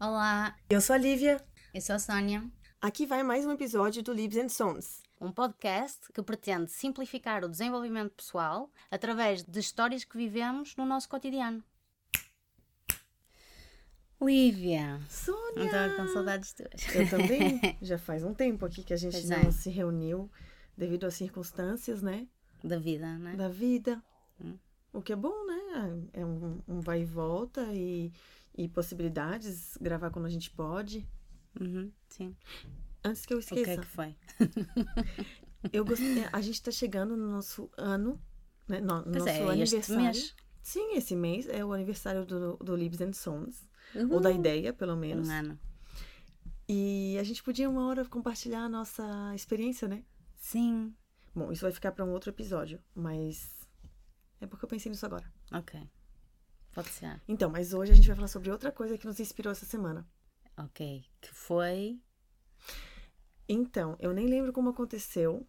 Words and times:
Olá, 0.00 0.56
Eu 0.68 0.80
sou 0.80 0.94
a 0.94 0.98
Lívia. 0.98 1.40
eu 1.72 1.80
sou 1.80 1.94
a 1.94 1.98
Sónia, 2.00 2.42
Aqui 2.82 3.06
vai 3.06 3.22
mais 3.22 3.46
um 3.46 3.52
episódio 3.52 4.02
do 4.02 4.12
Libs 4.12 4.36
and 4.36 4.48
Sons. 4.48 5.00
um 5.20 5.30
podcast 5.30 6.00
que 6.12 6.20
pretende 6.24 6.72
simplificar 6.72 7.44
o 7.44 7.48
desenvolvimento 7.48 8.10
pessoal 8.16 8.68
através 8.90 9.44
de 9.44 9.60
histórias 9.60 10.02
que 10.02 10.16
vivemos 10.16 10.74
no 10.74 10.84
nosso 10.84 11.08
cotidiano. 11.08 11.62
Lívia, 14.20 15.00
Sônia! 15.08 15.66
estava 15.66 15.94
com 15.94 16.08
saudades 16.08 16.52
tuas. 16.52 16.96
Eu 16.96 17.08
também. 17.08 17.60
Já 17.80 17.96
faz 17.96 18.24
um 18.24 18.34
tempo 18.34 18.66
aqui 18.66 18.82
que 18.82 18.92
a 18.92 18.96
gente 18.96 19.12
Pois 19.12 19.28
não 19.28 19.38
é. 19.38 19.52
se 19.52 19.70
reuniu 19.70 20.28
devido 20.76 21.06
às 21.06 21.14
circunstâncias, 21.14 22.02
né? 22.02 22.26
Da 22.62 22.78
vida, 22.78 23.18
né? 23.18 23.36
Da 23.36 23.48
vida. 23.48 24.02
Hum. 24.42 24.56
O 24.92 25.00
que 25.00 25.12
é 25.12 25.16
bom, 25.16 25.46
né? 25.46 26.08
É 26.12 26.24
um, 26.24 26.60
um 26.66 26.80
vai 26.80 27.02
e 27.02 27.04
volta 27.04 27.62
e, 27.72 28.12
e 28.56 28.68
possibilidades, 28.68 29.76
gravar 29.80 30.10
quando 30.10 30.26
a 30.26 30.30
gente 30.30 30.50
pode. 30.50 31.08
Uhum, 31.60 31.90
sim. 32.08 32.36
Antes 33.04 33.24
que 33.24 33.32
eu 33.32 33.38
O 33.38 33.42
que 33.42 33.54
é 33.54 33.60
esqueça, 33.60 33.80
que 33.80 33.86
foi? 33.86 34.16
eu 35.72 35.84
gostei, 35.84 36.24
a 36.32 36.40
gente 36.40 36.62
tá 36.62 36.70
chegando 36.70 37.16
no 37.16 37.28
nosso 37.30 37.70
ano, 37.76 38.20
né? 38.68 38.80
No, 38.80 39.02
Pois 39.02 39.16
nosso 39.16 39.28
é, 39.28 39.50
aniversário. 39.50 40.02
mês. 40.02 40.34
Sim, 40.62 40.94
esse 40.94 41.16
mês 41.16 41.48
é 41.48 41.64
o 41.64 41.72
aniversário 41.72 42.26
do, 42.26 42.56
do 42.56 42.76
Libs 42.76 43.00
and 43.00 43.12
Sons. 43.12 43.68
Ou 43.94 44.02
Uhul. 44.02 44.20
da 44.20 44.30
ideia, 44.30 44.72
pelo 44.72 44.96
menos. 44.96 45.28
Um 45.28 45.32
ano. 45.32 45.58
E 46.68 47.16
a 47.18 47.24
gente 47.24 47.42
podia 47.42 47.68
uma 47.68 47.86
hora 47.88 48.04
compartilhar 48.04 48.60
a 48.60 48.68
nossa 48.68 49.34
experiência, 49.34 49.88
né? 49.88 50.04
Sim. 50.36 50.94
Bom, 51.34 51.52
isso 51.52 51.62
vai 51.62 51.72
ficar 51.72 51.92
para 51.92 52.04
um 52.04 52.10
outro 52.10 52.30
episódio, 52.30 52.82
mas 52.94 53.68
é 54.40 54.46
porque 54.46 54.64
eu 54.64 54.68
pensei 54.68 54.90
nisso 54.90 55.06
agora. 55.06 55.32
Ok. 55.52 55.80
Pode 56.72 56.88
ser. 56.88 57.20
Então, 57.26 57.50
mas 57.50 57.74
hoje 57.74 57.92
a 57.92 57.94
gente 57.94 58.06
vai 58.06 58.16
falar 58.16 58.28
sobre 58.28 58.50
outra 58.50 58.70
coisa 58.70 58.96
que 58.96 59.06
nos 59.06 59.20
inspirou 59.20 59.50
essa 59.50 59.66
semana. 59.66 60.08
Ok. 60.56 61.04
Que 61.20 61.34
foi. 61.34 62.00
Então, 63.48 63.96
eu 63.98 64.12
nem 64.12 64.26
lembro 64.26 64.52
como 64.52 64.70
aconteceu. 64.70 65.46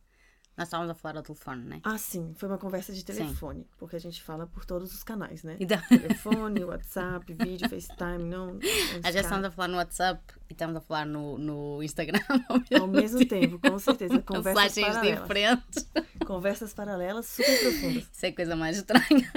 Nós 0.62 0.68
estávamos 0.68 0.92
a 0.92 0.94
falar 0.94 1.18
ao 1.18 1.24
telefone, 1.24 1.64
né? 1.64 1.82
Ah, 1.84 1.98
sim, 1.98 2.36
foi 2.36 2.48
uma 2.48 2.58
conversa 2.60 2.94
de 2.94 3.04
telefone, 3.04 3.66
porque 3.80 3.96
a 3.96 4.00
gente 4.00 4.22
fala 4.22 4.46
por 4.46 4.64
todos 4.64 4.94
os 4.94 5.02
canais, 5.02 5.42
né? 5.42 5.58
Então, 5.60 5.82
Telefone, 5.90 6.62
WhatsApp, 6.64 7.34
vídeo, 7.34 7.68
FaceTime, 7.68 8.26
não. 8.26 8.60
às 9.04 9.16
vezes 9.16 9.22
estamos 9.22 9.46
a 9.46 9.50
falar 9.50 9.68
no 9.70 9.78
WhatsApp 9.78 10.22
e 10.48 10.54
estamos 10.54 10.76
a 10.76 10.82
falar 10.82 11.08
no, 11.08 11.40
no 11.40 11.82
Instagram 11.82 12.22
Ao 12.80 12.86
mesmo 12.86 13.26
tempo, 13.26 13.58
com 13.58 13.80
certeza. 13.80 14.22
Conversas 14.22 14.76
paralelas. 14.76 15.22
diferentes. 15.22 15.90
Conversas 16.28 16.74
paralelas 16.76 17.26
super 17.26 17.60
profundas. 17.60 18.08
Isso 18.14 18.26
é 18.28 18.32
coisa 18.32 18.56
mais 18.56 18.78
estranha. 18.78 19.32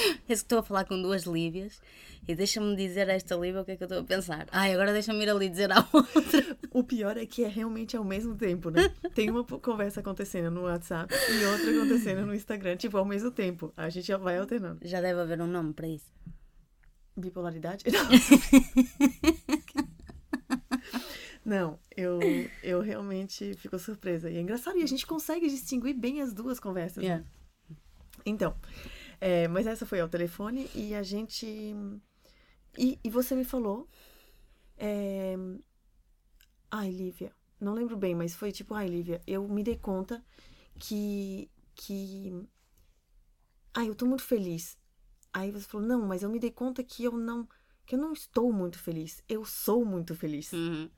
É 0.00 0.26
que 0.26 0.32
estou 0.32 0.58
a 0.58 0.62
falar 0.62 0.84
com 0.84 1.00
duas 1.00 1.24
Lívias 1.24 1.80
e 2.28 2.34
deixa-me 2.34 2.76
dizer 2.76 3.08
a 3.10 3.14
esta 3.14 3.34
Lívia 3.34 3.60
o 3.60 3.64
que 3.64 3.72
é 3.72 3.76
que 3.76 3.82
eu 3.82 3.86
estou 3.86 4.00
a 4.00 4.04
pensar. 4.04 4.46
Ai, 4.52 4.72
agora 4.72 4.92
deixa-me 4.92 5.22
ir 5.22 5.30
ali 5.30 5.48
dizer 5.48 5.72
à 5.72 5.86
outra. 5.92 6.56
O 6.70 6.84
pior 6.84 7.16
é 7.16 7.26
que 7.26 7.42
é 7.44 7.48
realmente 7.48 7.96
ao 7.96 8.04
mesmo 8.04 8.36
tempo, 8.36 8.70
né? 8.70 8.92
Tem 9.14 9.30
uma 9.30 9.44
conversa 9.44 10.00
acontecendo 10.00 10.50
no 10.50 10.62
WhatsApp 10.62 11.12
e 11.12 11.44
outra 11.44 11.70
acontecendo 11.70 12.26
no 12.26 12.34
Instagram, 12.34 12.76
tipo, 12.76 12.96
ao 12.96 13.04
mesmo 13.04 13.30
tempo. 13.30 13.72
A 13.76 13.88
gente 13.88 14.06
já 14.06 14.16
vai 14.16 14.38
alternando. 14.38 14.78
Já 14.82 15.00
deve 15.00 15.20
haver 15.20 15.40
um 15.40 15.46
nome 15.46 15.72
para 15.72 15.88
isso. 15.88 16.12
Bipolaridade? 17.16 17.84
Não, 21.44 21.78
eu, 21.96 22.20
eu 22.62 22.80
realmente 22.80 23.54
fico 23.54 23.78
surpresa. 23.78 24.30
E 24.30 24.36
é 24.36 24.40
engraçado, 24.40 24.78
e 24.78 24.82
a 24.82 24.86
gente 24.86 25.06
consegue 25.06 25.48
distinguir 25.48 25.94
bem 25.94 26.20
as 26.20 26.32
duas 26.32 26.60
conversas. 26.60 27.02
né? 27.02 27.08
Yeah. 27.08 27.24
Então, 28.24 28.54
é, 29.20 29.48
mas 29.48 29.66
essa 29.66 29.86
foi 29.86 30.00
ao 30.00 30.08
telefone 30.08 30.70
e 30.74 30.94
a 30.94 31.02
gente. 31.02 31.46
E, 32.78 32.98
e 33.02 33.10
você 33.10 33.34
me 33.34 33.44
falou. 33.44 33.88
é, 34.78 35.36
Ai, 36.70 36.90
Lívia, 36.90 37.32
não 37.60 37.74
lembro 37.74 37.96
bem, 37.96 38.14
mas 38.14 38.34
foi 38.34 38.52
tipo, 38.52 38.74
ai, 38.74 38.86
Lívia, 38.86 39.20
eu 39.26 39.46
me 39.48 39.62
dei 39.62 39.76
conta 39.76 40.24
que. 40.78 41.50
que. 41.74 42.32
Ai, 43.74 43.88
eu 43.88 43.94
tô 43.94 44.06
muito 44.06 44.22
feliz. 44.24 44.78
Aí 45.32 45.50
você 45.50 45.66
falou, 45.66 45.86
não, 45.86 46.06
mas 46.06 46.22
eu 46.22 46.30
me 46.30 46.40
dei 46.40 46.50
conta 46.50 46.82
que 46.82 47.04
eu 47.04 47.12
não. 47.12 47.48
que 47.86 47.94
eu 47.94 47.98
não 47.98 48.12
estou 48.12 48.52
muito 48.52 48.78
feliz. 48.78 49.22
Eu 49.28 49.44
sou 49.44 49.84
muito 49.84 50.14
feliz. 50.14 50.52
Uhum. 50.52 50.90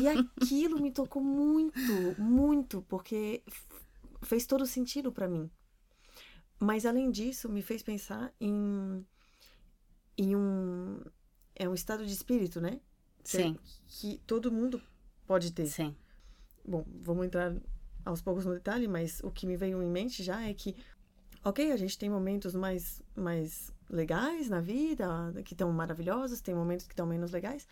E 0.00 0.08
aquilo 0.08 0.80
me 0.80 0.90
tocou 0.92 1.22
muito, 1.22 1.80
muito, 2.18 2.82
porque 2.82 3.42
fez 4.22 4.46
todo 4.46 4.66
sentido 4.66 5.12
pra 5.12 5.28
mim. 5.28 5.50
Mas 6.64 6.86
além 6.86 7.10
disso, 7.10 7.46
me 7.46 7.60
fez 7.60 7.82
pensar 7.82 8.32
em, 8.40 9.04
em 10.16 10.34
um 10.34 10.98
é 11.54 11.68
um 11.68 11.74
estado 11.74 12.06
de 12.06 12.12
espírito, 12.12 12.58
né? 12.58 12.80
Que, 13.22 13.36
Sim, 13.36 13.58
que 13.86 14.18
todo 14.26 14.50
mundo 14.50 14.82
pode 15.26 15.52
ter. 15.52 15.66
sim. 15.66 15.94
Bom, 16.66 16.82
vamos 17.02 17.26
entrar 17.26 17.54
aos 18.02 18.22
poucos 18.22 18.46
no 18.46 18.54
detalhe, 18.54 18.88
mas 18.88 19.20
o 19.22 19.30
que 19.30 19.46
me 19.46 19.58
veio 19.58 19.82
em 19.82 19.90
mente 19.90 20.22
já 20.22 20.40
é 20.40 20.54
que, 20.54 20.74
ok, 21.44 21.70
a 21.70 21.76
gente 21.76 21.98
tem 21.98 22.08
momentos 22.08 22.54
mais, 22.54 23.02
mais 23.14 23.70
legais 23.90 24.48
na 24.48 24.62
vida, 24.62 25.06
que 25.44 25.52
estão 25.52 25.70
maravilhosos, 25.70 26.40
tem 26.40 26.54
momentos 26.54 26.86
que 26.86 26.94
estão 26.94 27.06
menos 27.06 27.30
legais, 27.30 27.68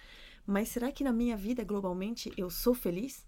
mas 0.47 0.69
será 0.69 0.93
que 0.93 1.03
na 1.03 1.13
minha 1.13 1.37
vida, 1.37 1.65
globalmente, 1.65 2.31
eu 2.37 2.51
sou 2.51 2.75
feliz? 2.75 3.27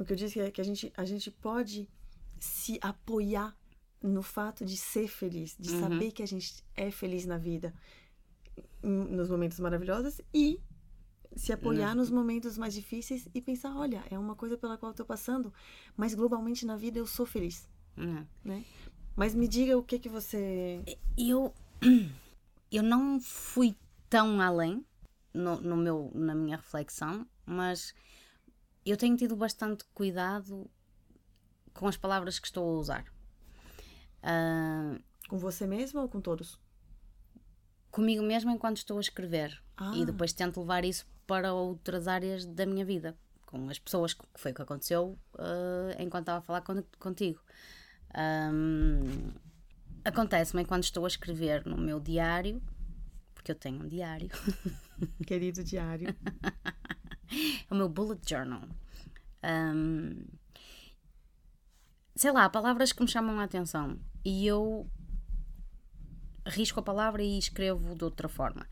O 0.00 0.04
que 0.04 0.14
eu 0.14 0.16
disse 0.16 0.40
é 0.40 0.50
que 0.50 0.62
a 0.62 0.64
gente, 0.64 0.90
a 0.96 1.04
gente 1.04 1.30
pode 1.30 1.90
se 2.40 2.78
apoiar 2.80 3.54
no 4.06 4.22
fato 4.22 4.64
de 4.64 4.76
ser 4.76 5.08
feliz, 5.08 5.56
de 5.58 5.70
Uhum. 5.72 5.80
saber 5.80 6.12
que 6.12 6.22
a 6.22 6.26
gente 6.26 6.62
é 6.74 6.90
feliz 6.90 7.26
na 7.26 7.38
vida, 7.38 7.74
nos 8.82 9.28
momentos 9.28 9.58
maravilhosos 9.60 10.20
e 10.32 10.60
se 11.34 11.52
apoiar 11.52 11.94
nos 11.94 12.10
momentos 12.10 12.56
mais 12.56 12.72
difíceis 12.72 13.28
e 13.34 13.42
pensar, 13.42 13.76
olha, 13.76 14.02
é 14.10 14.18
uma 14.18 14.34
coisa 14.34 14.56
pela 14.56 14.78
qual 14.78 14.92
eu 14.92 14.96
tô 14.96 15.04
passando, 15.04 15.52
mas 15.96 16.14
globalmente 16.14 16.64
na 16.64 16.76
vida 16.76 16.98
eu 16.98 17.06
sou 17.06 17.26
feliz, 17.26 17.68
Uhum. 17.96 18.26
né? 18.44 18.64
Mas 19.14 19.34
me 19.34 19.48
diga 19.48 19.76
o 19.76 19.82
que 19.82 19.98
que 19.98 20.08
você... 20.08 20.82
Eu, 21.16 21.52
eu 22.70 22.82
não 22.82 23.18
fui 23.20 23.74
tão 24.08 24.40
além 24.40 24.84
no, 25.32 25.60
no 25.60 25.76
meu, 25.76 26.10
na 26.14 26.34
minha 26.34 26.56
reflexão, 26.56 27.26
mas 27.44 27.94
eu 28.84 28.96
tenho 28.96 29.16
tido 29.16 29.34
bastante 29.36 29.84
cuidado 29.94 30.70
com 31.74 31.86
as 31.88 31.96
palavras 31.96 32.38
que 32.38 32.46
estou 32.46 32.64
a 32.68 32.78
usar. 32.78 33.15
Com 35.28 35.38
você 35.38 35.66
mesma 35.66 36.02
ou 36.02 36.08
com 36.08 36.20
todos? 36.20 36.58
comigo 37.90 38.22
mesma 38.22 38.52
enquanto 38.52 38.76
estou 38.76 38.98
a 38.98 39.00
escrever 39.00 39.58
Ah. 39.76 39.92
e 39.94 40.04
depois 40.04 40.32
tento 40.32 40.60
levar 40.60 40.84
isso 40.84 41.06
para 41.26 41.54
outras 41.54 42.06
áreas 42.06 42.44
da 42.44 42.66
minha 42.66 42.84
vida 42.84 43.16
com 43.46 43.70
as 43.70 43.78
pessoas 43.78 44.12
que 44.12 44.22
foi 44.34 44.52
o 44.52 44.54
que 44.54 44.60
aconteceu 44.62 45.18
ah, 45.38 45.96
enquanto 45.98 46.24
estava 46.24 46.38
a 46.38 46.42
falar 46.42 46.60
con- 46.60 46.84
contigo 46.98 47.40
Ahm, 48.14 49.32
acontece-me 50.04 50.62
enquanto 50.62 50.84
estou 50.84 51.04
a 51.04 51.08
escrever 51.08 51.64
no 51.66 51.76
meu 51.78 51.98
diário 51.98 52.62
porque 53.34 53.50
eu 53.52 53.56
tenho 53.56 53.82
um 53.82 53.88
diário 53.88 54.28
Querido 55.26 55.64
diário. 55.64 56.14
é 57.30 57.72
o 57.72 57.74
meu 57.76 57.88
bullet 57.88 58.20
journal 58.28 58.62
Ahm, 59.42 60.22
sei 62.16 62.32
lá, 62.32 62.48
palavras 62.48 62.92
que 62.92 63.02
me 63.02 63.08
chamam 63.08 63.38
a 63.38 63.44
atenção 63.44 64.00
e 64.24 64.46
eu 64.46 64.90
risco 66.46 66.80
a 66.80 66.82
palavra 66.82 67.22
e 67.22 67.38
escrevo 67.38 67.94
de 67.94 68.04
outra 68.04 68.28
forma. 68.28 68.66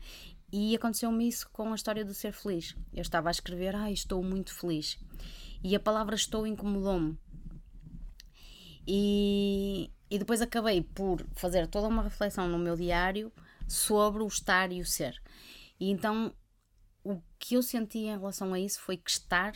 E 0.51 0.75
aconteceu-me 0.75 1.27
isso 1.27 1.49
com 1.51 1.71
a 1.71 1.75
história 1.75 2.03
do 2.03 2.13
ser 2.13 2.31
feliz. 2.31 2.75
Eu 2.93 3.01
estava 3.01 3.29
a 3.29 3.31
escrever, 3.31 3.75
ai, 3.75 3.93
estou 3.93 4.23
muito 4.23 4.53
feliz. 4.53 4.97
E 5.63 5.75
a 5.75 5.79
palavra 5.79 6.15
estou 6.15 6.47
incomodou-me. 6.47 7.17
E, 8.87 9.91
e 10.09 10.19
depois 10.19 10.41
acabei 10.41 10.81
por 10.81 11.25
fazer 11.35 11.67
toda 11.67 11.87
uma 11.87 12.03
reflexão 12.03 12.47
no 12.47 12.57
meu 12.57 12.75
diário 12.75 13.31
sobre 13.67 14.23
o 14.23 14.27
estar 14.27 14.71
e 14.71 14.81
o 14.81 14.85
ser. 14.85 15.21
E 15.79 15.89
então 15.89 16.33
o 17.03 17.21
que 17.37 17.55
eu 17.55 17.61
senti 17.61 17.99
em 17.99 18.17
relação 18.17 18.53
a 18.53 18.59
isso 18.59 18.79
foi 18.79 18.97
que 18.97 19.09
estar 19.09 19.53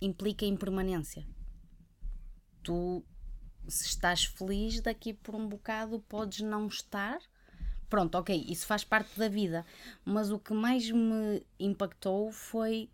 implica 0.00 0.46
impermanência. 0.46 1.26
Tu, 2.62 3.04
se 3.68 3.84
estás 3.86 4.24
feliz, 4.24 4.80
daqui 4.80 5.12
por 5.12 5.34
um 5.34 5.46
bocado 5.46 6.00
podes 6.08 6.40
não 6.40 6.66
estar. 6.66 7.20
Pronto, 7.88 8.16
ok, 8.16 8.44
isso 8.48 8.66
faz 8.66 8.82
parte 8.82 9.18
da 9.18 9.28
vida. 9.28 9.64
Mas 10.04 10.30
o 10.30 10.38
que 10.38 10.52
mais 10.52 10.90
me 10.90 11.46
impactou 11.60 12.32
foi 12.32 12.90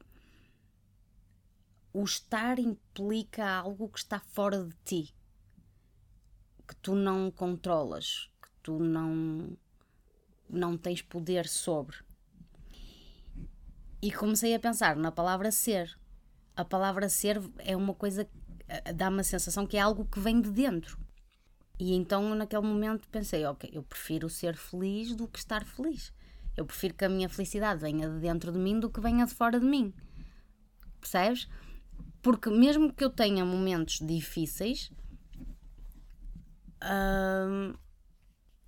o 1.92 2.02
estar 2.02 2.58
implica 2.58 3.48
algo 3.48 3.88
que 3.88 4.00
está 4.00 4.18
fora 4.18 4.64
de 4.64 4.74
ti, 4.84 5.14
que 6.66 6.74
tu 6.76 6.94
não 6.94 7.30
controlas, 7.30 8.28
que 8.42 8.48
tu 8.62 8.80
não, 8.80 9.56
não 10.50 10.76
tens 10.76 11.00
poder 11.00 11.46
sobre. 11.46 11.96
E 14.02 14.12
comecei 14.12 14.54
a 14.54 14.58
pensar 14.58 14.96
na 14.96 15.12
palavra 15.12 15.52
ser. 15.52 15.96
A 16.56 16.64
palavra 16.64 17.08
ser 17.08 17.40
é 17.58 17.76
uma 17.76 17.94
coisa, 17.94 18.28
dá-me 18.94 19.20
a 19.20 19.24
sensação 19.24 19.66
que 19.66 19.76
é 19.76 19.80
algo 19.80 20.04
que 20.04 20.20
vem 20.20 20.40
de 20.40 20.50
dentro. 20.50 20.98
E 21.78 21.94
então 21.94 22.34
naquele 22.34 22.62
momento 22.62 23.08
pensei, 23.08 23.44
ok, 23.44 23.70
eu 23.72 23.82
prefiro 23.82 24.28
ser 24.28 24.56
feliz 24.56 25.14
do 25.14 25.26
que 25.26 25.38
estar 25.38 25.64
feliz. 25.64 26.12
Eu 26.56 26.64
prefiro 26.64 26.94
que 26.94 27.04
a 27.04 27.08
minha 27.08 27.28
felicidade 27.28 27.80
venha 27.80 28.08
de 28.08 28.20
dentro 28.20 28.52
de 28.52 28.58
mim 28.58 28.78
do 28.78 28.88
que 28.88 29.00
venha 29.00 29.26
de 29.26 29.34
fora 29.34 29.58
de 29.58 29.66
mim. 29.66 29.92
Percebes? 31.00 31.48
Porque 32.22 32.48
mesmo 32.48 32.92
que 32.92 33.04
eu 33.04 33.10
tenha 33.10 33.44
momentos 33.44 33.98
difíceis, 34.00 34.90
hum, 36.82 37.74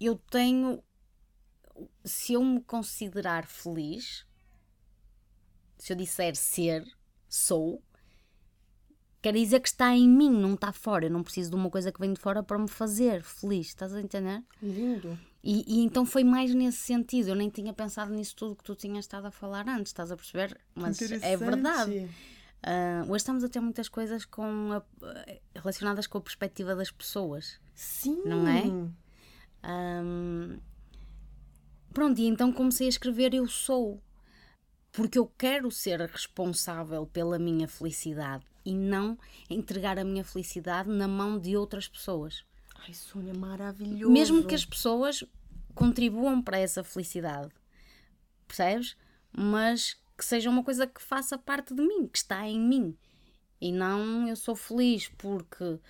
eu 0.00 0.16
tenho. 0.30 0.82
Se 2.04 2.32
eu 2.32 2.42
me 2.42 2.60
considerar 2.62 3.46
feliz, 3.46 4.26
se 5.78 5.92
eu 5.92 5.96
disser 5.96 6.34
ser, 6.34 6.84
sou, 7.28 7.82
quer 9.26 9.34
dizer 9.34 9.58
que 9.58 9.66
está 9.66 9.92
em 9.92 10.08
mim, 10.08 10.30
não 10.30 10.54
está 10.54 10.70
fora. 10.70 11.06
Eu 11.06 11.10
não 11.10 11.20
preciso 11.20 11.50
de 11.50 11.56
uma 11.56 11.68
coisa 11.68 11.90
que 11.90 11.98
vem 11.98 12.12
de 12.12 12.20
fora 12.20 12.44
para 12.44 12.56
me 12.56 12.68
fazer 12.68 13.24
feliz. 13.24 13.66
Estás 13.66 13.92
a 13.92 14.00
entender? 14.00 14.40
Lindo. 14.62 15.18
E, 15.42 15.64
e, 15.66 15.84
então 15.84 16.06
foi 16.06 16.22
mais 16.22 16.54
nesse 16.54 16.78
sentido. 16.78 17.30
Eu 17.30 17.34
nem 17.34 17.50
tinha 17.50 17.72
pensado 17.72 18.14
nisso 18.14 18.36
tudo 18.36 18.54
que 18.54 18.62
tu 18.62 18.76
tinhas 18.76 19.04
estado 19.04 19.26
a 19.26 19.32
falar 19.32 19.68
antes, 19.68 19.90
estás 19.90 20.12
a 20.12 20.16
perceber? 20.16 20.56
Mas 20.76 21.02
é 21.02 21.36
verdade. 21.36 22.08
Uh, 22.62 23.10
hoje 23.10 23.16
estamos 23.16 23.42
a 23.42 23.48
ter 23.48 23.58
muitas 23.58 23.88
coisas 23.88 24.24
com 24.24 24.70
a, 24.72 24.82
relacionadas 25.56 26.06
com 26.06 26.18
a 26.18 26.20
perspectiva 26.20 26.76
das 26.76 26.92
pessoas. 26.92 27.58
Sim. 27.74 28.22
Não 28.24 28.46
é? 28.46 28.62
Um, 30.04 30.60
pronto, 31.92 32.20
e 32.20 32.26
então 32.28 32.52
comecei 32.52 32.86
a 32.86 32.90
escrever 32.90 33.34
Eu 33.34 33.48
Sou. 33.48 34.00
Porque 34.96 35.18
eu 35.18 35.26
quero 35.26 35.70
ser 35.70 36.00
responsável 36.00 37.04
pela 37.06 37.38
minha 37.38 37.68
felicidade 37.68 38.46
e 38.64 38.74
não 38.74 39.18
entregar 39.50 39.98
a 39.98 40.04
minha 40.04 40.24
felicidade 40.24 40.88
na 40.88 41.06
mão 41.06 41.38
de 41.38 41.54
outras 41.54 41.86
pessoas. 41.86 42.46
Ai, 42.76 42.94
Sônia, 42.94 43.34
maravilhoso. 43.34 44.10
Mesmo 44.10 44.42
que 44.46 44.54
as 44.54 44.64
pessoas 44.64 45.22
contribuam 45.74 46.40
para 46.40 46.58
essa 46.58 46.82
felicidade, 46.82 47.52
percebes? 48.48 48.96
Mas 49.30 50.00
que 50.16 50.24
seja 50.24 50.48
uma 50.48 50.64
coisa 50.64 50.86
que 50.86 51.02
faça 51.02 51.36
parte 51.36 51.74
de 51.74 51.82
mim, 51.82 52.08
que 52.08 52.16
está 52.16 52.48
em 52.48 52.58
mim. 52.58 52.96
E 53.60 53.70
não 53.70 54.26
eu 54.26 54.34
sou 54.34 54.56
feliz 54.56 55.08
porque 55.18 55.62
uh, 55.62 55.80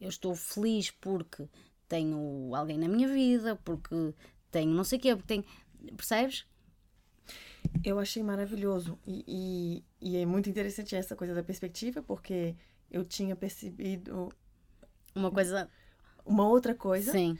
eu 0.00 0.08
estou 0.08 0.34
feliz 0.34 0.90
porque 0.90 1.46
tenho 1.86 2.54
alguém 2.54 2.78
na 2.78 2.88
minha 2.88 3.08
vida, 3.08 3.56
porque 3.56 4.14
tenho 4.50 4.70
não 4.70 4.84
sei 4.84 4.98
o 4.98 5.02
quê, 5.02 5.14
porque 5.14 5.28
tenho. 5.28 5.44
Percebes? 5.94 6.46
Eu 7.84 7.98
achei 7.98 8.22
maravilhoso 8.22 8.98
e, 9.06 9.84
e, 10.00 10.10
e, 10.10 10.16
é 10.16 10.26
muito 10.26 10.48
interessante 10.48 10.94
essa 10.94 11.16
coisa 11.16 11.34
da 11.34 11.42
perspectiva, 11.42 12.02
porque 12.02 12.54
eu 12.90 13.04
tinha 13.04 13.34
percebido 13.34 14.28
uma 15.14 15.30
coisa. 15.30 15.68
Uma 16.24 16.48
outra 16.48 16.74
coisa. 16.74 17.12
Sim. 17.12 17.38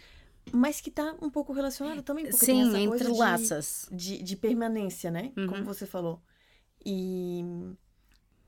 Mas 0.52 0.80
que 0.80 0.90
está 0.90 1.16
um 1.20 1.28
pouco 1.28 1.52
relacionado 1.52 2.02
também, 2.02 2.26
porque 2.26 2.44
Sim, 2.44 2.70
tem 2.70 2.86
essa 2.86 2.94
entrelaças. 3.04 3.88
De, 3.90 4.18
de, 4.18 4.22
de, 4.22 4.36
permanência, 4.36 5.10
né? 5.10 5.32
Uhum. 5.36 5.48
Como 5.48 5.64
você 5.64 5.86
falou. 5.86 6.22
E 6.84 7.44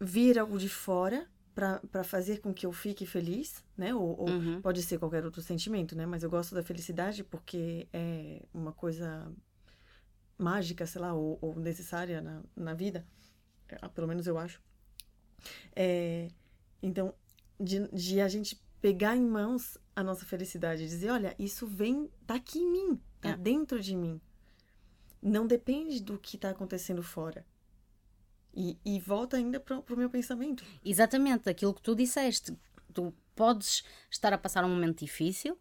vir 0.00 0.38
algo 0.38 0.58
de 0.58 0.68
fora 0.68 1.28
para 1.54 2.04
fazer 2.04 2.38
com 2.40 2.54
que 2.54 2.64
eu 2.64 2.72
fique 2.72 3.04
feliz, 3.04 3.64
né? 3.76 3.92
Ou, 3.92 4.16
ou 4.16 4.30
uhum. 4.30 4.60
pode 4.62 4.80
ser 4.80 4.96
qualquer 4.96 5.24
outro 5.24 5.42
sentimento, 5.42 5.96
né? 5.96 6.06
Mas 6.06 6.22
eu 6.22 6.30
gosto 6.30 6.54
da 6.54 6.62
felicidade 6.62 7.24
porque 7.24 7.88
é 7.92 8.42
uma 8.54 8.72
coisa 8.72 9.28
mágica, 10.38 10.86
sei 10.86 11.00
lá, 11.00 11.12
ou, 11.12 11.38
ou 11.42 11.56
necessária 11.56 12.20
na, 12.22 12.42
na 12.56 12.74
vida. 12.74 13.06
É, 13.68 13.88
pelo 13.88 14.06
menos 14.06 14.26
eu 14.26 14.38
acho. 14.38 14.62
É, 15.74 16.28
então, 16.82 17.12
de, 17.60 17.88
de, 17.88 18.20
a 18.20 18.28
gente 18.28 18.60
pegar 18.80 19.16
em 19.16 19.26
mãos 19.26 19.76
a 19.94 20.02
nossa 20.02 20.24
felicidade 20.24 20.84
e 20.84 20.86
dizer, 20.86 21.10
olha, 21.10 21.34
isso 21.38 21.66
vem, 21.66 22.10
tá 22.26 22.34
aqui 22.34 22.60
em 22.60 22.70
mim, 22.70 23.00
tá 23.20 23.30
é. 23.30 23.36
dentro 23.36 23.80
de 23.80 23.96
mim. 23.96 24.20
Não 25.20 25.46
depende 25.46 26.00
do 26.00 26.18
que 26.18 26.36
está 26.36 26.50
acontecendo 26.50 27.02
fora. 27.02 27.44
E, 28.54 28.78
e 28.84 28.98
volta 29.00 29.36
ainda 29.36 29.60
para 29.60 29.78
o 29.78 29.96
meu 29.96 30.08
pensamento. 30.08 30.64
Exatamente, 30.84 31.48
aquilo 31.48 31.74
que 31.74 31.82
tu 31.82 31.94
disseste. 31.94 32.56
Tu 32.94 33.12
podes 33.34 33.84
estar 34.10 34.32
a 34.32 34.38
passar 34.38 34.64
um 34.64 34.68
momento 34.68 35.00
difícil, 35.00 35.58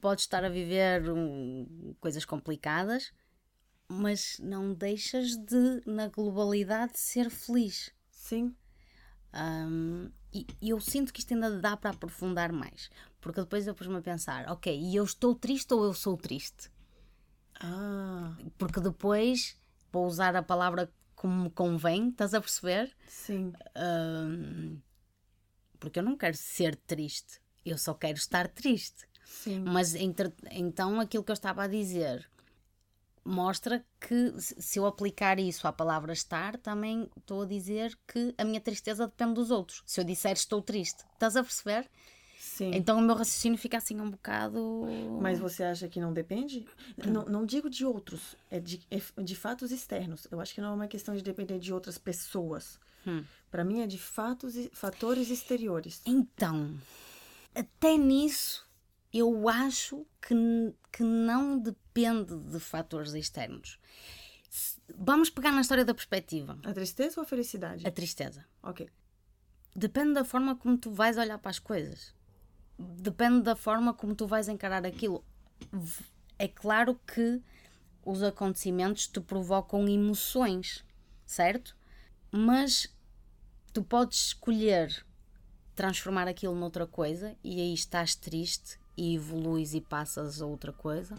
podes 0.00 0.24
estar 0.24 0.44
a 0.44 0.48
viver 0.48 1.10
um, 1.10 1.94
coisas 2.00 2.24
complicadas, 2.24 3.12
mas 3.88 4.38
não 4.38 4.74
deixas 4.74 5.36
de, 5.36 5.82
na 5.86 6.08
globalidade, 6.08 6.98
ser 6.98 7.30
feliz. 7.30 7.90
Sim. 8.10 8.54
Um, 9.34 10.10
e, 10.32 10.46
e, 10.60 10.70
eu 10.70 10.80
sinto 10.80 11.12
que 11.12 11.20
isto 11.20 11.32
ainda 11.32 11.58
dá 11.58 11.76
para 11.76 11.90
aprofundar 11.90 12.52
mais. 12.52 12.90
Porque 13.20 13.40
depois 13.40 13.66
eu 13.66 13.74
pus-me 13.74 13.96
a 13.96 14.02
pensar, 14.02 14.48
ok, 14.50 14.78
e 14.78 14.94
eu 14.94 15.04
estou 15.04 15.34
triste 15.34 15.72
ou 15.72 15.84
eu 15.84 15.94
sou 15.94 16.16
triste? 16.16 16.70
Ah. 17.60 18.36
Porque 18.58 18.80
depois, 18.80 19.56
vou 19.90 20.06
usar 20.06 20.36
a 20.36 20.42
palavra 20.42 20.92
como 21.16 21.44
me 21.44 21.50
convém, 21.50 22.10
estás 22.10 22.34
a 22.34 22.40
perceber? 22.40 22.94
Sim. 23.08 23.52
Um, 23.76 24.78
porque 25.80 25.98
eu 25.98 26.02
não 26.02 26.16
quero 26.16 26.36
ser 26.36 26.76
triste, 26.76 27.40
eu 27.64 27.78
só 27.78 27.94
quero 27.94 28.18
estar 28.18 28.48
triste. 28.48 29.08
Sim. 29.24 29.60
Mas 29.60 29.94
entre, 29.94 30.32
então 30.50 31.00
aquilo 31.00 31.24
que 31.24 31.30
eu 31.30 31.34
estava 31.34 31.64
a 31.64 31.66
dizer 31.66 32.28
mostra 33.28 33.84
que 34.00 34.32
se 34.40 34.78
eu 34.78 34.86
aplicar 34.86 35.38
isso 35.38 35.68
à 35.68 35.72
palavra 35.72 36.12
estar, 36.12 36.56
também 36.56 37.08
estou 37.16 37.42
a 37.42 37.46
dizer 37.46 37.96
que 38.06 38.34
a 38.38 38.44
minha 38.44 38.60
tristeza 38.60 39.06
depende 39.06 39.34
dos 39.34 39.50
outros. 39.50 39.82
Se 39.84 40.00
eu 40.00 40.04
disser 40.04 40.32
estou 40.32 40.62
triste, 40.62 41.04
estás 41.12 41.36
a 41.36 41.42
perceber? 41.42 41.88
Sim. 42.38 42.70
Então 42.72 42.98
o 42.98 43.02
meu 43.02 43.14
raciocínio 43.14 43.58
fica 43.58 43.76
assim 43.76 44.00
um 44.00 44.10
bocado. 44.10 44.86
Mas 45.20 45.38
você 45.38 45.62
acha 45.62 45.88
que 45.88 46.00
não 46.00 46.12
depende? 46.12 46.66
Não, 47.06 47.24
não 47.26 47.44
digo 47.44 47.68
de 47.68 47.84
outros, 47.84 48.34
é 48.50 48.58
de, 48.58 48.80
é 48.90 49.22
de 49.22 49.36
fatos 49.36 49.70
externos. 49.70 50.26
Eu 50.30 50.40
acho 50.40 50.54
que 50.54 50.60
não 50.60 50.70
é 50.70 50.74
uma 50.74 50.88
questão 50.88 51.14
de 51.14 51.22
depender 51.22 51.58
de 51.58 51.72
outras 51.72 51.98
pessoas. 51.98 52.80
Hum. 53.06 53.22
Para 53.50 53.62
mim 53.62 53.80
é 53.80 53.86
de 53.86 53.98
fatos 53.98 54.56
e 54.56 54.70
fatores 54.72 55.30
exteriores. 55.30 56.00
Então, 56.06 56.74
até 57.54 57.96
nisso 57.98 58.66
eu 59.12 59.48
acho 59.48 60.06
que, 60.20 60.34
que 60.92 61.02
não 61.02 61.58
depende 61.58 61.87
de 62.24 62.60
fatores 62.60 63.14
externos. 63.14 63.78
Vamos 64.96 65.30
pegar 65.30 65.52
na 65.52 65.60
história 65.60 65.84
da 65.84 65.94
perspectiva. 65.94 66.58
A 66.64 66.72
tristeza 66.72 67.20
ou 67.20 67.24
a 67.24 67.28
felicidade? 67.28 67.86
A 67.86 67.90
tristeza. 67.90 68.46
Ok. 68.62 68.88
Depende 69.74 70.14
da 70.14 70.24
forma 70.24 70.56
como 70.56 70.78
tu 70.78 70.90
vais 70.90 71.18
olhar 71.18 71.38
para 71.38 71.50
as 71.50 71.58
coisas. 71.58 72.14
Depende 72.78 73.42
da 73.42 73.54
forma 73.54 73.92
como 73.92 74.14
tu 74.14 74.26
vais 74.26 74.48
encarar 74.48 74.84
aquilo. 74.86 75.24
É 76.38 76.48
claro 76.48 76.98
que 77.06 77.42
os 78.04 78.22
acontecimentos 78.22 79.06
te 79.06 79.20
provocam 79.20 79.86
emoções, 79.86 80.84
certo? 81.26 81.76
Mas 82.30 82.88
tu 83.72 83.82
podes 83.82 84.28
escolher 84.28 85.04
transformar 85.74 86.26
aquilo 86.26 86.54
noutra 86.54 86.86
coisa 86.86 87.36
e 87.44 87.60
aí 87.60 87.74
estás 87.74 88.14
triste 88.14 88.80
e 88.96 89.14
evoluis 89.14 89.74
e 89.74 89.80
passas 89.80 90.42
a 90.42 90.46
outra 90.46 90.72
coisa, 90.72 91.16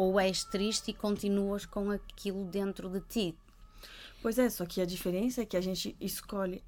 ou 0.00 0.18
és 0.18 0.44
triste 0.44 0.92
e 0.92 0.94
continuas 0.94 1.66
com 1.66 1.90
aquilo 1.90 2.46
dentro 2.46 2.88
de 2.88 3.00
ti. 3.02 3.38
Pois 4.22 4.38
é, 4.38 4.48
só 4.48 4.64
que 4.64 4.80
a 4.80 4.86
diferença 4.86 5.42
é 5.42 5.44
que 5.44 5.58
a 5.58 5.60
gente 5.60 5.94
escolhe, 6.00 6.64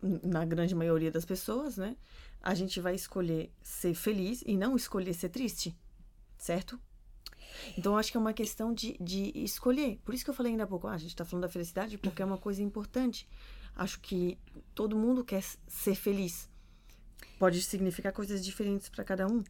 na 0.00 0.46
grande 0.46 0.74
maioria 0.74 1.10
das 1.10 1.26
pessoas, 1.26 1.76
né? 1.76 1.94
A 2.40 2.54
gente 2.54 2.80
vai 2.80 2.94
escolher 2.94 3.52
ser 3.62 3.92
feliz 3.94 4.42
e 4.46 4.56
não 4.56 4.76
escolher 4.76 5.12
ser 5.12 5.28
triste, 5.28 5.76
certo? 6.38 6.80
Então, 7.76 7.98
acho 7.98 8.10
que 8.10 8.16
é 8.16 8.20
uma 8.20 8.32
questão 8.32 8.72
de, 8.72 8.96
de 8.98 9.30
escolher. 9.34 10.00
Por 10.02 10.14
isso 10.14 10.24
que 10.24 10.30
eu 10.30 10.34
falei 10.34 10.52
ainda 10.52 10.64
há 10.64 10.66
pouco, 10.66 10.86
ah, 10.86 10.94
a 10.94 10.98
gente 10.98 11.10
está 11.10 11.24
falando 11.24 11.42
da 11.42 11.50
felicidade 11.50 11.98
porque 11.98 12.22
é 12.22 12.24
uma 12.24 12.38
coisa 12.38 12.62
importante. 12.62 13.28
Acho 13.76 14.00
que 14.00 14.38
todo 14.74 14.96
mundo 14.96 15.22
quer 15.22 15.42
ser 15.68 15.94
feliz 15.94 16.48
pode 17.38 17.60
significar 17.62 18.12
coisas 18.12 18.44
diferentes 18.44 18.88
para 18.88 19.04
cada 19.04 19.26
um. 19.26 19.42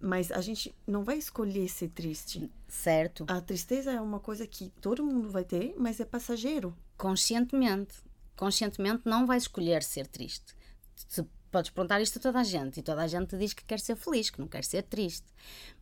Mas 0.00 0.32
a 0.32 0.40
gente 0.40 0.74
não 0.86 1.04
vai 1.04 1.18
escolher 1.18 1.68
ser 1.68 1.88
triste. 1.88 2.50
Certo. 2.66 3.26
A 3.28 3.40
tristeza 3.40 3.92
é 3.92 4.00
uma 4.00 4.18
coisa 4.18 4.46
que 4.46 4.70
todo 4.80 5.04
mundo 5.04 5.28
vai 5.28 5.44
ter, 5.44 5.74
mas 5.76 6.00
é 6.00 6.04
passageiro. 6.04 6.74
Conscientemente. 6.96 7.94
Conscientemente 8.34 9.02
não 9.04 9.26
vais 9.26 9.42
escolher 9.42 9.82
ser 9.82 10.06
triste. 10.06 10.56
Se 10.94 11.22
podes 11.50 11.70
perguntar 11.70 12.00
isto 12.00 12.18
a 12.18 12.22
toda 12.22 12.40
a 12.40 12.44
gente 12.44 12.80
e 12.80 12.82
toda 12.82 13.02
a 13.02 13.06
gente 13.06 13.36
diz 13.36 13.52
que 13.52 13.64
quer 13.64 13.80
ser 13.80 13.96
feliz, 13.96 14.30
que 14.30 14.40
não 14.40 14.48
quer 14.48 14.64
ser 14.64 14.84
triste. 14.84 15.26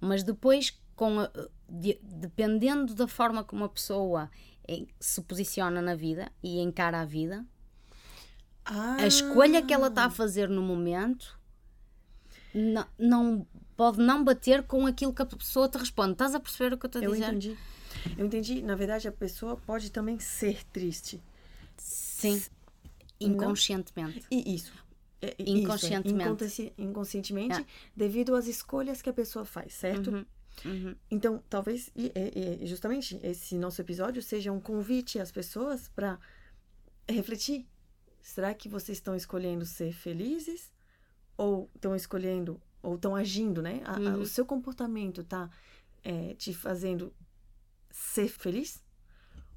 Mas 0.00 0.24
depois, 0.24 0.76
com 0.96 1.20
a, 1.20 1.30
de, 1.68 1.98
dependendo 2.02 2.94
da 2.94 3.06
forma 3.06 3.44
como 3.44 3.64
a 3.64 3.68
pessoa 3.68 4.30
se 4.98 5.22
posiciona 5.22 5.80
na 5.80 5.94
vida 5.94 6.30
e 6.42 6.60
encara 6.60 7.00
a 7.00 7.04
vida, 7.04 7.46
ah. 8.70 8.96
A 8.98 9.06
escolha 9.06 9.62
que 9.62 9.72
ela 9.72 9.86
está 9.88 10.04
a 10.04 10.10
fazer 10.10 10.46
no 10.48 10.60
momento 10.60 11.37
não, 12.54 12.86
não 12.98 13.46
pode 13.76 13.98
não 13.98 14.24
bater 14.24 14.62
com 14.64 14.86
aquilo 14.86 15.12
que 15.12 15.22
a 15.22 15.26
pessoa 15.26 15.68
te 15.68 15.78
responde. 15.78 16.12
Estás 16.12 16.34
a 16.34 16.40
perceber 16.40 16.74
o 16.74 16.78
que 16.78 16.86
eu 16.86 16.88
estou 16.88 17.02
a 17.02 17.04
dizer? 17.06 17.22
Eu 17.24 17.28
entendi. 17.28 17.56
Eu 18.16 18.26
entendi. 18.26 18.62
Na 18.62 18.74
verdade, 18.74 19.06
a 19.08 19.12
pessoa 19.12 19.56
pode 19.56 19.90
também 19.90 20.18
ser 20.18 20.64
triste. 20.66 21.22
Sim. 21.76 22.40
Inconscientemente. 23.20 24.24
E 24.30 24.54
isso. 24.54 24.72
É, 25.20 25.34
isso, 25.38 25.50
Inconscientemente. 25.58 26.24
inconsci- 26.30 26.72
inconscientemente, 26.78 27.60
É. 27.60 27.64
devido 27.96 28.36
às 28.36 28.46
escolhas 28.46 29.02
que 29.02 29.10
a 29.10 29.12
pessoa 29.12 29.44
faz, 29.44 29.74
certo? 29.74 30.10
Uhum, 30.12 30.24
uhum. 30.64 30.94
Então, 31.10 31.42
talvez, 31.50 31.90
e- 31.96 32.12
e 32.62 32.66
justamente, 32.66 33.18
esse 33.24 33.56
nosso 33.56 33.80
episódio 33.80 34.22
seja 34.22 34.52
um 34.52 34.60
convite 34.60 35.18
às 35.18 35.32
pessoas 35.32 35.88
para 35.88 36.20
refletir. 37.08 37.66
Será 38.22 38.54
que 38.54 38.68
vocês 38.68 38.98
estão 38.98 39.16
escolhendo 39.16 39.64
ser 39.66 39.92
felizes? 39.92 40.70
Ou 41.38 41.70
estão 41.74 41.94
escolhendo, 41.96 42.60
ou 42.82 42.96
estão 42.96 43.16
agindo, 43.16 43.62
né? 43.62 43.80
A- 43.86 43.94
a- 43.96 43.98
Uhum. 44.00 44.20
o 44.20 44.26
seu 44.26 44.44
comportamento 44.44 45.22
está 45.22 45.48
te 46.36 46.52
fazendo 46.54 47.14
ser 47.90 48.28
feliz? 48.28 48.82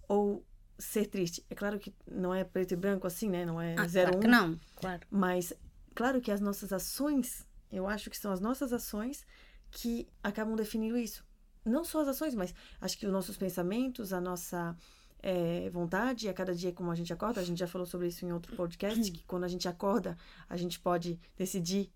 Ou 0.07 0.45
ser 0.77 1.07
triste? 1.07 1.45
É 1.49 1.55
claro 1.55 1.79
que 1.79 1.93
não 2.09 2.33
é 2.33 2.43
preto 2.43 2.73
e 2.73 2.75
branco 2.77 3.05
assim, 3.07 3.29
né? 3.29 3.45
Não 3.45 3.59
é 3.61 3.75
Ah, 3.77 3.87
zero 3.87 4.11
claro 4.11 4.17
um. 4.17 4.21
que 4.21 4.27
não, 4.27 4.59
claro. 4.75 5.07
Mas, 5.09 5.53
claro 5.95 6.19
que 6.21 6.31
as 6.31 6.41
nossas 6.41 6.71
ações, 6.73 7.47
eu 7.71 7.87
acho 7.87 8.09
que 8.09 8.17
são 8.17 8.31
as 8.31 8.39
nossas 8.41 8.71
ações 8.73 9.25
que 9.69 10.07
acabam 10.23 10.55
definindo 10.55 10.97
isso. 10.97 11.23
Não 11.63 11.83
só 11.83 12.01
as 12.01 12.07
ações, 12.09 12.33
mas 12.35 12.53
acho 12.79 12.97
que 12.97 13.05
os 13.05 13.11
nossos 13.13 13.37
pensamentos, 13.37 14.11
a 14.11 14.19
nossa 14.19 14.75
eh, 15.21 15.69
vontade, 15.71 16.27
a 16.27 16.33
cada 16.33 16.53
dia 16.53 16.71
como 16.71 16.91
a 16.91 16.95
gente 16.95 17.13
acorda, 17.13 17.39
a 17.39 17.43
gente 17.43 17.59
já 17.59 17.67
falou 17.67 17.85
sobre 17.85 18.07
isso 18.07 18.25
em 18.25 18.31
outro 18.31 18.55
podcast, 18.55 19.11
que 19.11 19.23
quando 19.25 19.43
a 19.43 19.47
gente 19.47 19.67
acorda, 19.67 20.17
a 20.49 20.57
gente 20.57 20.79
pode 20.79 21.19
decidir, 21.37 21.91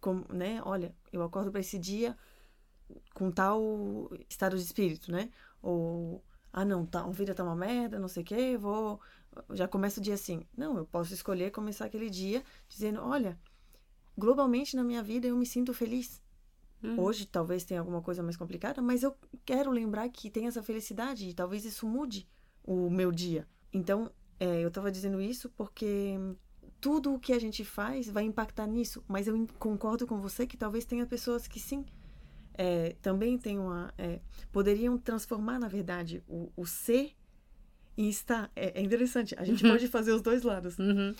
como, 0.00 0.24
né? 0.32 0.62
Olha, 0.64 0.94
eu 1.12 1.22
acordo 1.22 1.50
para 1.50 1.60
esse 1.60 1.78
dia 1.78 2.16
com 3.14 3.30
tal 3.30 4.10
estado 4.28 4.56
de 4.56 4.62
espírito, 4.62 5.10
né? 5.10 5.30
Ou, 5.60 6.22
ah, 6.52 6.64
não, 6.64 6.86
tá, 6.86 7.00
a 7.00 7.10
vida 7.10 7.34
tá 7.34 7.42
uma 7.42 7.56
merda, 7.56 7.98
não 7.98 8.08
sei 8.08 8.22
o 8.22 8.26
quê, 8.26 8.52
eu 8.54 8.60
vou. 8.60 9.00
Já 9.50 9.68
começa 9.68 10.00
o 10.00 10.02
dia 10.02 10.14
assim. 10.14 10.46
Não, 10.56 10.76
eu 10.78 10.86
posso 10.86 11.12
escolher 11.12 11.50
começar 11.50 11.84
aquele 11.84 12.08
dia 12.08 12.42
dizendo: 12.68 13.00
olha, 13.02 13.38
globalmente 14.16 14.76
na 14.76 14.84
minha 14.84 15.02
vida 15.02 15.26
eu 15.26 15.36
me 15.36 15.46
sinto 15.46 15.74
feliz. 15.74 16.22
Uhum. 16.82 17.00
Hoje 17.00 17.26
talvez 17.26 17.64
tenha 17.64 17.80
alguma 17.80 18.00
coisa 18.00 18.22
mais 18.22 18.36
complicada, 18.36 18.80
mas 18.80 19.02
eu 19.02 19.16
quero 19.44 19.70
lembrar 19.70 20.08
que 20.08 20.30
tem 20.30 20.46
essa 20.46 20.62
felicidade 20.62 21.28
e 21.28 21.34
talvez 21.34 21.64
isso 21.64 21.86
mude 21.86 22.26
o 22.64 22.88
meu 22.90 23.10
dia. 23.12 23.46
Então, 23.72 24.10
é, 24.40 24.60
eu 24.62 24.68
estava 24.68 24.90
dizendo 24.90 25.20
isso 25.20 25.48
porque 25.50 26.14
tudo 26.80 27.14
o 27.14 27.18
que 27.18 27.32
a 27.32 27.38
gente 27.38 27.64
faz 27.64 28.08
vai 28.08 28.24
impactar 28.24 28.66
nisso, 28.66 29.02
mas 29.08 29.26
eu 29.26 29.46
concordo 29.58 30.06
com 30.06 30.18
você 30.20 30.46
que 30.46 30.56
talvez 30.56 30.84
tenha 30.84 31.06
pessoas 31.06 31.46
que 31.48 31.58
sim, 31.58 31.84
é, 32.54 32.94
também 33.02 33.36
tenham 33.38 33.70
a, 33.70 33.92
é, 33.98 34.20
poderiam 34.52 34.96
transformar, 34.98 35.58
na 35.58 35.68
verdade, 35.68 36.22
o, 36.28 36.52
o 36.56 36.66
ser 36.66 37.14
em 37.96 38.08
estar. 38.08 38.50
É, 38.54 38.80
é 38.80 38.82
interessante, 38.82 39.34
a 39.38 39.44
gente 39.44 39.62
pode 39.62 39.88
fazer 39.88 40.12
os 40.12 40.22
dois 40.22 40.42
lados. 40.42 40.78
Uhum. 40.78 41.14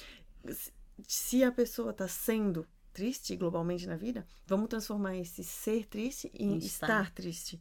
Se- 0.50 0.72
Se 1.06 1.44
a 1.44 1.50
pessoa 1.52 1.90
está 1.90 2.06
sendo 2.08 2.66
triste 2.92 3.36
globalmente 3.36 3.86
na 3.86 3.96
vida, 3.96 4.26
vamos 4.46 4.68
transformar 4.68 5.16
esse 5.16 5.44
ser 5.44 5.86
triste 5.86 6.30
em 6.34 6.54
Em 6.54 6.58
estar. 6.58 6.86
estar. 7.04 7.10
triste. 7.12 7.60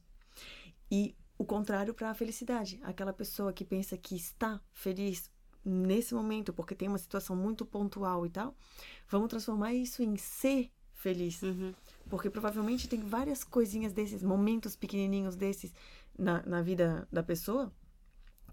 E 0.89 1.15
o 1.37 1.45
contrário 1.45 1.93
para 1.93 2.09
a 2.09 2.13
felicidade. 2.13 2.79
Aquela 2.83 3.13
pessoa 3.13 3.53
que 3.53 3.63
pensa 3.63 3.97
que 3.97 4.15
está 4.15 4.59
feliz 4.73 5.29
nesse 5.63 6.15
momento 6.15 6.53
porque 6.53 6.73
tem 6.73 6.87
uma 6.87 6.97
situação 6.97 7.35
muito 7.35 7.65
pontual 7.65 8.25
e 8.25 8.29
tal, 8.29 8.55
vamos 9.09 9.27
transformar 9.27 9.73
isso 9.73 10.01
em 10.01 10.15
ser 10.17 10.71
feliz. 10.93 11.41
Uhum. 11.41 11.73
Porque 12.09 12.29
provavelmente 12.29 12.87
tem 12.87 13.01
várias 13.01 13.43
coisinhas 13.43 13.93
desses, 13.93 14.23
momentos 14.23 14.75
pequenininhos 14.75 15.35
desses 15.35 15.73
na, 16.17 16.41
na 16.43 16.61
vida 16.61 17.07
da 17.11 17.21
pessoa 17.21 17.71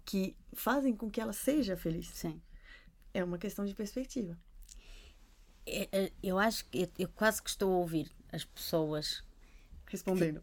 que 0.03 0.35
fazem 0.53 0.95
com 0.95 1.09
que 1.09 1.19
ela 1.19 1.33
seja 1.33 1.75
feliz. 1.75 2.07
Sim. 2.13 2.39
É 3.13 3.23
uma 3.23 3.37
questão 3.37 3.65
de 3.65 3.73
perspectiva. 3.73 4.37
É, 5.65 5.87
é, 5.91 6.11
Eu 6.21 6.37
acho 6.37 6.65
que 6.65 6.81
eu, 6.81 6.87
eu 6.99 7.09
quase 7.09 7.41
que 7.41 7.49
estou 7.49 7.73
a 7.73 7.77
ouvir 7.77 8.11
as 8.31 8.43
pessoas 8.43 9.23
Respondendo. 9.87 10.41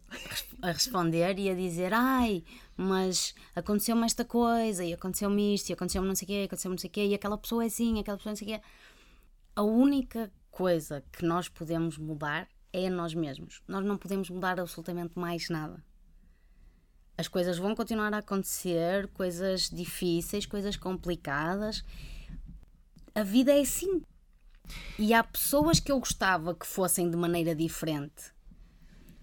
a 0.61 0.71
responder 0.71 1.37
e 1.37 1.49
a 1.49 1.55
dizer 1.55 1.93
ai, 1.93 2.43
mas 2.75 3.35
aconteceu-me 3.55 4.05
esta 4.05 4.23
coisa 4.23 4.83
e 4.83 4.93
aconteceu-me 4.93 5.55
isto 5.55 5.69
e 5.69 5.73
aconteceu-me 5.73 6.07
não 6.07 6.15
sei 6.15 6.25
o 6.25 6.27
quê, 6.27 6.43
aconteceu-me 6.45 6.75
não 6.75 6.79
sei 6.79 6.89
o 6.89 6.93
quê 6.93 7.05
e 7.07 7.13
aquela 7.13 7.37
pessoa 7.37 7.63
é 7.63 7.67
assim, 7.67 7.99
aquela 7.99 8.17
pessoa 8.17 8.31
não 8.31 8.37
sei 8.37 8.47
o 8.47 8.51
quê. 8.51 8.65
A 9.55 9.63
única 9.63 10.31
coisa 10.49 11.03
que 11.11 11.25
nós 11.25 11.49
podemos 11.49 11.97
mudar 11.97 12.47
é 12.71 12.87
a 12.87 12.89
nós 12.89 13.13
mesmos. 13.13 13.61
Nós 13.67 13.85
não 13.85 13.97
podemos 13.97 14.29
mudar 14.29 14.59
absolutamente 14.59 15.17
mais 15.17 15.49
nada. 15.49 15.83
As 17.15 17.27
coisas 17.27 17.59
vão 17.59 17.75
continuar 17.75 18.13
a 18.13 18.17
acontecer, 18.17 19.07
coisas 19.09 19.69
difíceis, 19.69 20.47
coisas 20.47 20.75
complicadas. 20.75 21.83
A 23.13 23.21
vida 23.21 23.53
é 23.53 23.61
assim. 23.61 24.01
E 24.97 25.13
há 25.13 25.23
pessoas 25.23 25.79
que 25.79 25.91
eu 25.91 25.99
gostava 25.99 26.55
que 26.55 26.65
fossem 26.65 27.09
de 27.09 27.15
maneira 27.15 27.53
diferente. 27.53 28.33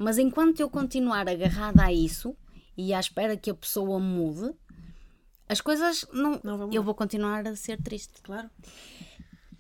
Mas 0.03 0.17
enquanto 0.17 0.61
eu 0.61 0.71
continuar 0.71 1.29
agarrada 1.29 1.85
a 1.85 1.93
isso 1.93 2.35
e 2.75 2.95
à 2.95 2.99
espera 2.99 3.37
que 3.37 3.51
a 3.51 3.55
pessoa 3.55 4.01
mude, 4.01 4.51
as 5.47 5.61
coisas 5.61 6.07
não. 6.11 6.41
Não 6.43 6.73
eu 6.73 6.83
vou 6.83 6.95
continuar 6.95 7.47
a 7.47 7.55
ser 7.55 7.83
triste. 7.83 8.23
Claro. 8.23 8.49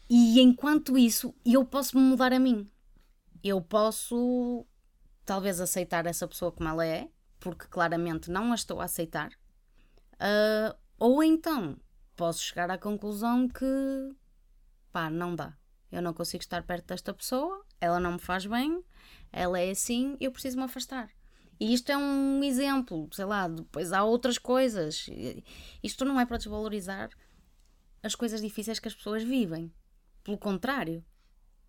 E 0.09 0.41
enquanto 0.41 0.97
isso, 0.97 1.35
eu 1.45 1.63
posso 1.63 1.95
me 1.99 2.03
mudar 2.03 2.33
a 2.33 2.39
mim. 2.39 2.67
Eu 3.45 3.61
posso 3.61 4.67
talvez 5.27 5.61
aceitar 5.61 6.07
essa 6.07 6.27
pessoa 6.27 6.51
como 6.51 6.71
ela 6.71 6.87
é, 6.87 7.11
porque 7.39 7.67
claramente 7.67 8.31
não 8.31 8.51
a 8.51 8.55
estou 8.55 8.81
a 8.81 8.85
aceitar. 8.85 9.31
Ah, 10.19 10.75
ou 10.99 11.23
então 11.23 11.77
posso 12.17 12.43
chegar 12.43 12.71
à 12.71 12.79
conclusão 12.79 13.47
que 13.47 13.67
pá, 14.91 15.11
não 15.11 15.37
dá. 15.37 15.55
Eu 15.93 16.01
não 16.01 16.15
consigo 16.15 16.43
estar 16.43 16.63
perto 16.63 16.87
desta 16.87 17.13
pessoa, 17.13 17.63
ela 17.79 18.01
não 18.01 18.13
me 18.13 18.19
faz 18.19 18.47
bem, 18.47 18.83
ela 19.33 19.59
é 19.59 19.71
assim, 19.71 20.17
eu 20.21 20.31
preciso 20.33 20.57
me 20.57 20.65
afastar. 20.65 21.09
E 21.59 21.75
isto 21.75 21.91
é 21.93 21.97
um 21.97 22.43
exemplo, 22.43 23.09
sei 23.13 23.25
lá, 23.27 23.47
depois 23.47 23.93
há 23.93 24.03
outras 24.03 24.39
coisas. 24.39 25.07
Isto 25.83 26.05
não 26.07 26.19
é 26.19 26.25
para 26.25 26.39
desvalorizar 26.39 27.11
as 28.03 28.15
coisas 28.15 28.41
difíceis 28.41 28.79
que 28.79 28.89
as 28.89 28.95
pessoas 28.95 29.23
vivem. 29.23 29.71
Pelo 30.25 30.39
contrário, 30.39 31.05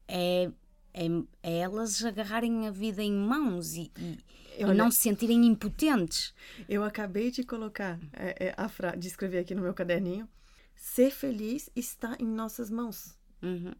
é, 0.07 0.49
é, 0.93 1.05
é 1.43 1.57
elas 1.59 2.03
agarrarem 2.05 2.67
a 2.67 2.71
vida 2.71 3.03
em 3.03 3.11
mãos 3.13 3.73
e, 3.75 3.91
e- 3.97 4.17
e 4.59 4.63
não 4.73 4.89
se 4.91 4.99
sentirem 4.99 5.45
impotentes. 5.45 6.33
Eu 6.69 6.83
acabei 6.85 7.29
de 7.31 7.43
colocar 7.43 7.99
é, 8.13 8.47
é, 8.47 8.53
a 8.57 8.69
frase, 8.69 8.97
de 8.97 9.07
escrever 9.07 9.39
aqui 9.39 9.53
no 9.53 9.61
meu 9.61 9.73
caderninho. 9.73 10.27
Ser 10.75 11.11
feliz 11.11 11.69
está 11.75 12.15
em 12.19 12.25
nossas 12.25 12.69
mãos. 12.69 13.17
Uhum. 13.41 13.73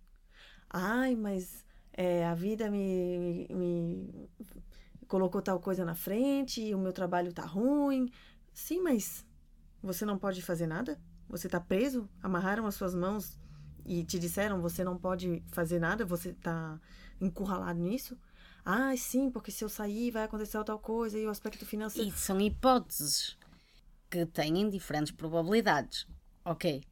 Ai, 0.69 1.15
mas 1.15 1.63
é, 1.93 2.25
a 2.25 2.33
vida 2.33 2.69
me, 2.69 3.48
me 3.50 4.29
colocou 5.07 5.41
tal 5.41 5.60
coisa 5.60 5.83
na 5.83 5.95
frente, 5.95 6.74
o 6.74 6.79
meu 6.79 6.93
trabalho 6.93 7.33
tá 7.33 7.45
ruim. 7.45 8.12
Sim, 8.53 8.81
mas 8.81 9.25
você 9.81 10.05
não 10.05 10.17
pode 10.17 10.41
fazer 10.41 10.67
nada? 10.67 11.00
Você 11.27 11.48
tá 11.50 11.60
preso? 11.60 12.10
Amarraram 12.21 12.65
as 12.65 12.75
suas 12.75 12.93
mãos 12.93 13.39
e 13.86 14.03
te 14.03 14.19
disseram 14.19 14.62
você 14.62 14.83
não 14.83 14.98
pode 14.98 15.43
fazer 15.51 15.79
nada? 15.79 16.05
Você 16.05 16.33
tá 16.33 16.79
encurralado 17.19 17.79
nisso? 17.79 18.17
Ah, 18.63 18.95
sim, 18.95 19.31
porque 19.31 19.51
se 19.51 19.63
eu 19.63 19.69
sair 19.69 20.12
vai 20.12 20.24
acontecer 20.24 20.63
tal 20.63 20.79
coisa 20.79 21.17
e 21.17 21.25
o 21.25 21.29
aspecto 21.29 21.65
financeiro. 21.65 22.10
E 22.10 22.12
são 22.12 22.39
hipóteses 22.39 23.38
que 24.10 24.25
têm 24.25 24.69
diferentes 24.69 25.12
probabilidades. 25.12 26.05
Ok. 26.45 26.83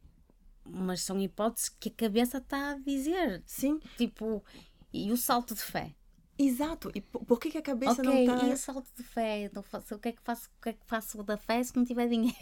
Mas 0.64 1.02
são 1.02 1.20
hipóteses 1.20 1.68
que 1.68 1.88
a 1.88 1.92
cabeça 1.92 2.38
está 2.38 2.72
a 2.72 2.78
dizer. 2.78 3.42
Sim, 3.46 3.80
Tipo, 3.96 4.44
e 4.92 5.10
o 5.12 5.16
salto 5.16 5.54
de 5.54 5.62
fé? 5.62 5.94
exato. 6.42 6.90
E 6.94 7.02
por, 7.02 7.38
que, 7.38 7.50
que 7.50 7.58
a 7.58 7.62
cabeça 7.62 8.00
ok, 8.00 8.26
não 8.26 8.38
tá. 8.38 8.46
e 8.46 8.52
o 8.54 8.56
salto 8.56 8.88
de 8.96 9.02
fé? 9.02 9.42
Então, 9.44 9.62
faço, 9.62 9.94
o, 9.94 9.98
que 9.98 10.08
é 10.08 10.12
que 10.12 10.22
faço, 10.22 10.48
o 10.58 10.62
que 10.62 10.68
é 10.70 10.72
que 10.72 10.86
faço 10.86 11.22
da 11.22 11.36
fé 11.36 11.62
se 11.62 11.76
não 11.76 11.84
tiver 11.84 12.08
dinheiro? 12.08 12.34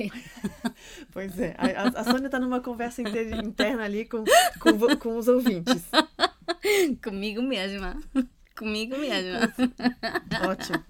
Pois 1.13 1.37
é, 1.41 1.57
a, 1.59 2.01
a- 2.01 2.05
Sônia 2.05 2.31
tá 2.31 2.39
numa 2.39 2.61
conversa 2.61 3.03
inter- 3.03 3.35
interna 3.45 3.83
ali 3.85 4.05
com, 4.05 4.23
com, 4.61 4.97
com 4.99 5.17
os 5.17 5.27
ouvintes. 5.27 5.83
Comigo 7.03 7.43
mesma. 7.43 7.99
Comigo 8.57 8.97
mesma. 8.97 9.53
Ótimo. 10.49 10.85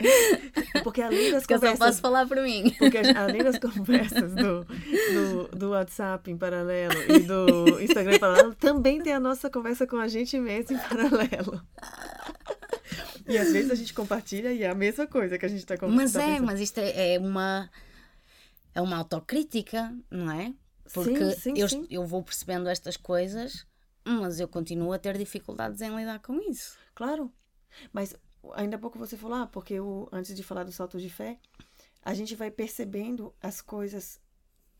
Porque 0.82 1.02
além 1.02 1.30
das 1.30 1.42
Porque 1.42 1.54
eu 1.54 1.58
só 1.58 1.66
conversas. 1.66 1.78
posso 1.78 2.00
falar 2.00 2.26
por 2.26 2.38
mim. 2.38 2.74
Porque 2.78 2.98
além 2.98 3.42
das 3.42 3.58
conversas 3.60 4.34
do, 4.34 4.64
do, 4.64 5.48
do 5.56 5.70
WhatsApp 5.70 6.30
em 6.30 6.36
paralelo 6.36 6.94
e 7.08 7.20
do 7.20 7.80
Instagram 7.80 8.16
em 8.16 8.18
paralelo, 8.18 8.54
também 8.54 9.02
tem 9.02 9.12
a 9.12 9.20
nossa 9.20 9.50
conversa 9.50 9.86
com 9.86 9.96
a 9.96 10.08
gente 10.08 10.38
mesmo 10.38 10.76
em 10.76 10.78
paralelo. 10.78 11.62
E 13.28 13.38
às 13.38 13.52
vezes 13.52 13.70
a 13.70 13.74
gente 13.74 13.94
compartilha 13.94 14.52
e 14.52 14.62
é 14.62 14.68
a 14.70 14.74
mesma 14.74 15.06
coisa 15.06 15.38
que 15.38 15.46
a 15.46 15.48
gente 15.48 15.64
tá 15.64 15.74
Mas 15.74 15.80
conversando. 15.80 16.22
é, 16.24 16.40
mas 16.40 16.60
isto 16.60 16.78
é, 16.78 17.14
é 17.14 17.18
uma. 17.18 17.70
É 18.74 18.80
uma 18.80 18.96
autocrítica, 18.96 19.92
não 20.10 20.30
é? 20.30 20.52
Porque 20.92 21.32
sim, 21.32 21.54
eu, 21.56 21.68
sim. 21.68 21.86
eu 21.90 22.06
vou 22.06 22.22
percebendo 22.22 22.68
estas 22.68 22.96
coisas, 22.96 23.66
mas 24.04 24.40
eu 24.40 24.48
continuo 24.48 24.92
a 24.92 24.98
ter 24.98 25.16
dificuldades 25.16 25.80
em 25.80 25.94
lidar 25.94 26.20
com 26.20 26.40
isso. 26.50 26.76
Claro. 26.94 27.32
Mas 27.92 28.14
ainda 28.54 28.76
há 28.76 28.78
pouco 28.78 28.98
você 28.98 29.16
falou, 29.16 29.38
ah, 29.38 29.46
porque 29.46 29.74
antes 30.12 30.34
de 30.34 30.42
falar 30.42 30.64
do 30.64 30.72
salto 30.72 30.98
de 30.98 31.10
fé, 31.10 31.38
a 32.02 32.14
gente 32.14 32.34
vai 32.34 32.50
percebendo 32.50 33.34
as 33.42 33.60
coisas 33.60 34.20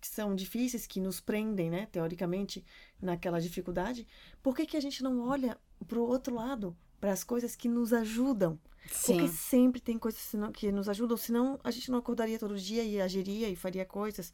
que 0.01 0.09
são 0.09 0.35
difíceis, 0.35 0.87
que 0.87 0.99
nos 0.99 1.21
prendem, 1.21 1.71
né, 1.71 1.87
teoricamente, 1.87 2.65
naquela 3.01 3.41
dificuldade, 3.41 4.07
por 4.43 4.57
que, 4.57 4.65
que 4.65 4.77
a 4.77 4.81
gente 4.81 5.03
não 5.03 5.29
olha 5.29 5.59
para 5.87 5.99
o 5.99 6.07
outro 6.07 6.35
lado, 6.35 6.77
para 6.99 7.13
as 7.13 7.23
coisas 7.23 7.55
que 7.55 7.69
nos 7.69 7.93
ajudam? 7.93 8.59
Sim. 8.91 9.19
Porque 9.19 9.29
sempre 9.29 9.81
tem 9.81 9.99
coisas 9.99 10.33
que 10.55 10.73
nos 10.73 10.89
ajudam, 10.89 11.17
senão 11.17 11.61
a 11.63 11.71
gente 11.71 11.91
não 11.91 11.99
acordaria 11.99 12.39
todo 12.39 12.59
dia 12.59 12.83
e 12.83 13.01
agiria 13.01 13.49
e 13.49 13.55
faria 13.55 13.85
coisas. 13.85 14.33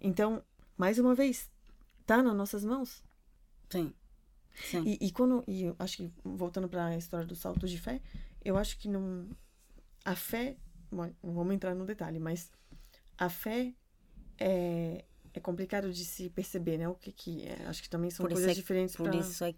Então, 0.00 0.42
mais 0.76 0.98
uma 0.98 1.14
vez, 1.14 1.50
tá 2.06 2.22
nas 2.22 2.36
nossas 2.36 2.64
mãos. 2.64 3.02
Sim. 3.68 3.92
Sim. 4.54 4.82
E, 4.84 5.06
e 5.06 5.12
quando. 5.12 5.44
E 5.46 5.72
acho 5.78 5.98
que, 5.98 6.12
voltando 6.24 6.68
para 6.68 6.86
a 6.86 6.96
história 6.96 7.26
dos 7.26 7.38
saltos 7.38 7.70
de 7.70 7.78
fé, 7.78 8.00
eu 8.44 8.56
acho 8.56 8.78
que 8.78 8.88
não. 8.88 9.28
A 10.04 10.14
fé. 10.14 10.56
Bom, 10.90 11.12
não 11.22 11.34
vamos 11.34 11.54
entrar 11.54 11.74
no 11.74 11.84
detalhe, 11.84 12.18
mas 12.18 12.50
a 13.18 13.28
fé 13.28 13.74
é, 14.38 15.04
é 15.34 15.40
complicado 15.40 15.92
de 15.92 16.04
se 16.04 16.30
perceber, 16.30 16.78
né? 16.78 16.88
O 16.88 16.94
que 16.94 17.12
que 17.12 17.46
é. 17.46 17.66
Acho 17.66 17.82
que 17.82 17.90
também 17.90 18.10
são 18.10 18.24
Por 18.24 18.32
coisas 18.32 18.50
é 18.50 18.54
diferentes 18.54 18.96
Por 18.96 19.10
para. 19.10 19.18
isso 19.18 19.44
é, 19.44 19.54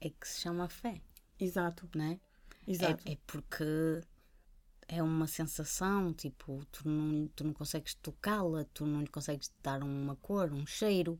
é 0.00 0.10
que 0.10 0.28
se 0.28 0.40
chama 0.40 0.68
fé, 0.68 1.00
Exato, 1.38 1.88
né? 1.94 2.20
exato. 2.66 3.02
É, 3.08 3.12
é 3.12 3.18
porque 3.26 4.02
é 4.88 5.02
uma 5.02 5.26
sensação, 5.26 6.12
tipo, 6.12 6.64
tu 6.72 6.88
não, 6.88 7.28
tu 7.28 7.44
não 7.44 7.52
consegues 7.52 7.94
tocá-la, 7.94 8.64
tu 8.72 8.86
não 8.86 9.00
lhe 9.00 9.08
consegues 9.08 9.52
dar 9.62 9.82
uma 9.82 10.16
cor, 10.16 10.52
um 10.52 10.66
cheiro. 10.66 11.18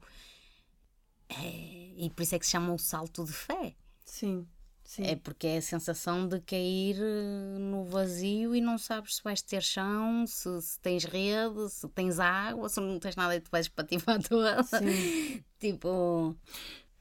É, 1.28 1.94
e 1.96 2.10
por 2.10 2.22
isso 2.22 2.34
é 2.34 2.38
que 2.38 2.46
se 2.46 2.52
chama 2.52 2.72
o 2.72 2.78
salto 2.78 3.24
de 3.24 3.32
fé. 3.32 3.76
Sim, 4.04 4.46
sim. 4.88 5.04
É 5.04 5.16
porque 5.16 5.46
é 5.46 5.58
a 5.58 5.62
sensação 5.62 6.26
de 6.26 6.40
cair 6.40 6.96
eh, 7.00 7.58
no 7.58 7.84
vazio 7.84 8.54
e 8.54 8.60
não 8.60 8.76
sabes 8.78 9.16
se 9.16 9.22
vais 9.22 9.40
ter 9.42 9.62
chão, 9.62 10.26
se, 10.26 10.60
se 10.62 10.80
tens 10.80 11.04
rede, 11.04 11.68
se 11.70 11.88
tens 11.90 12.18
água, 12.18 12.68
se 12.68 12.80
não 12.80 12.98
tens 12.98 13.14
nada 13.16 13.36
e 13.36 13.40
tu 13.40 13.50
vais 13.50 13.68
pativar 13.68 14.20
toda. 14.28 14.62
Sim. 14.62 15.12
tipo, 15.58 16.36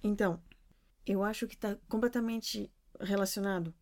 Então, 0.03 0.41
eu 1.05 1.23
acho 1.23 1.47
que 1.47 1.55
está 1.55 1.77
completamente 1.89 2.71
relacionado 2.99 3.73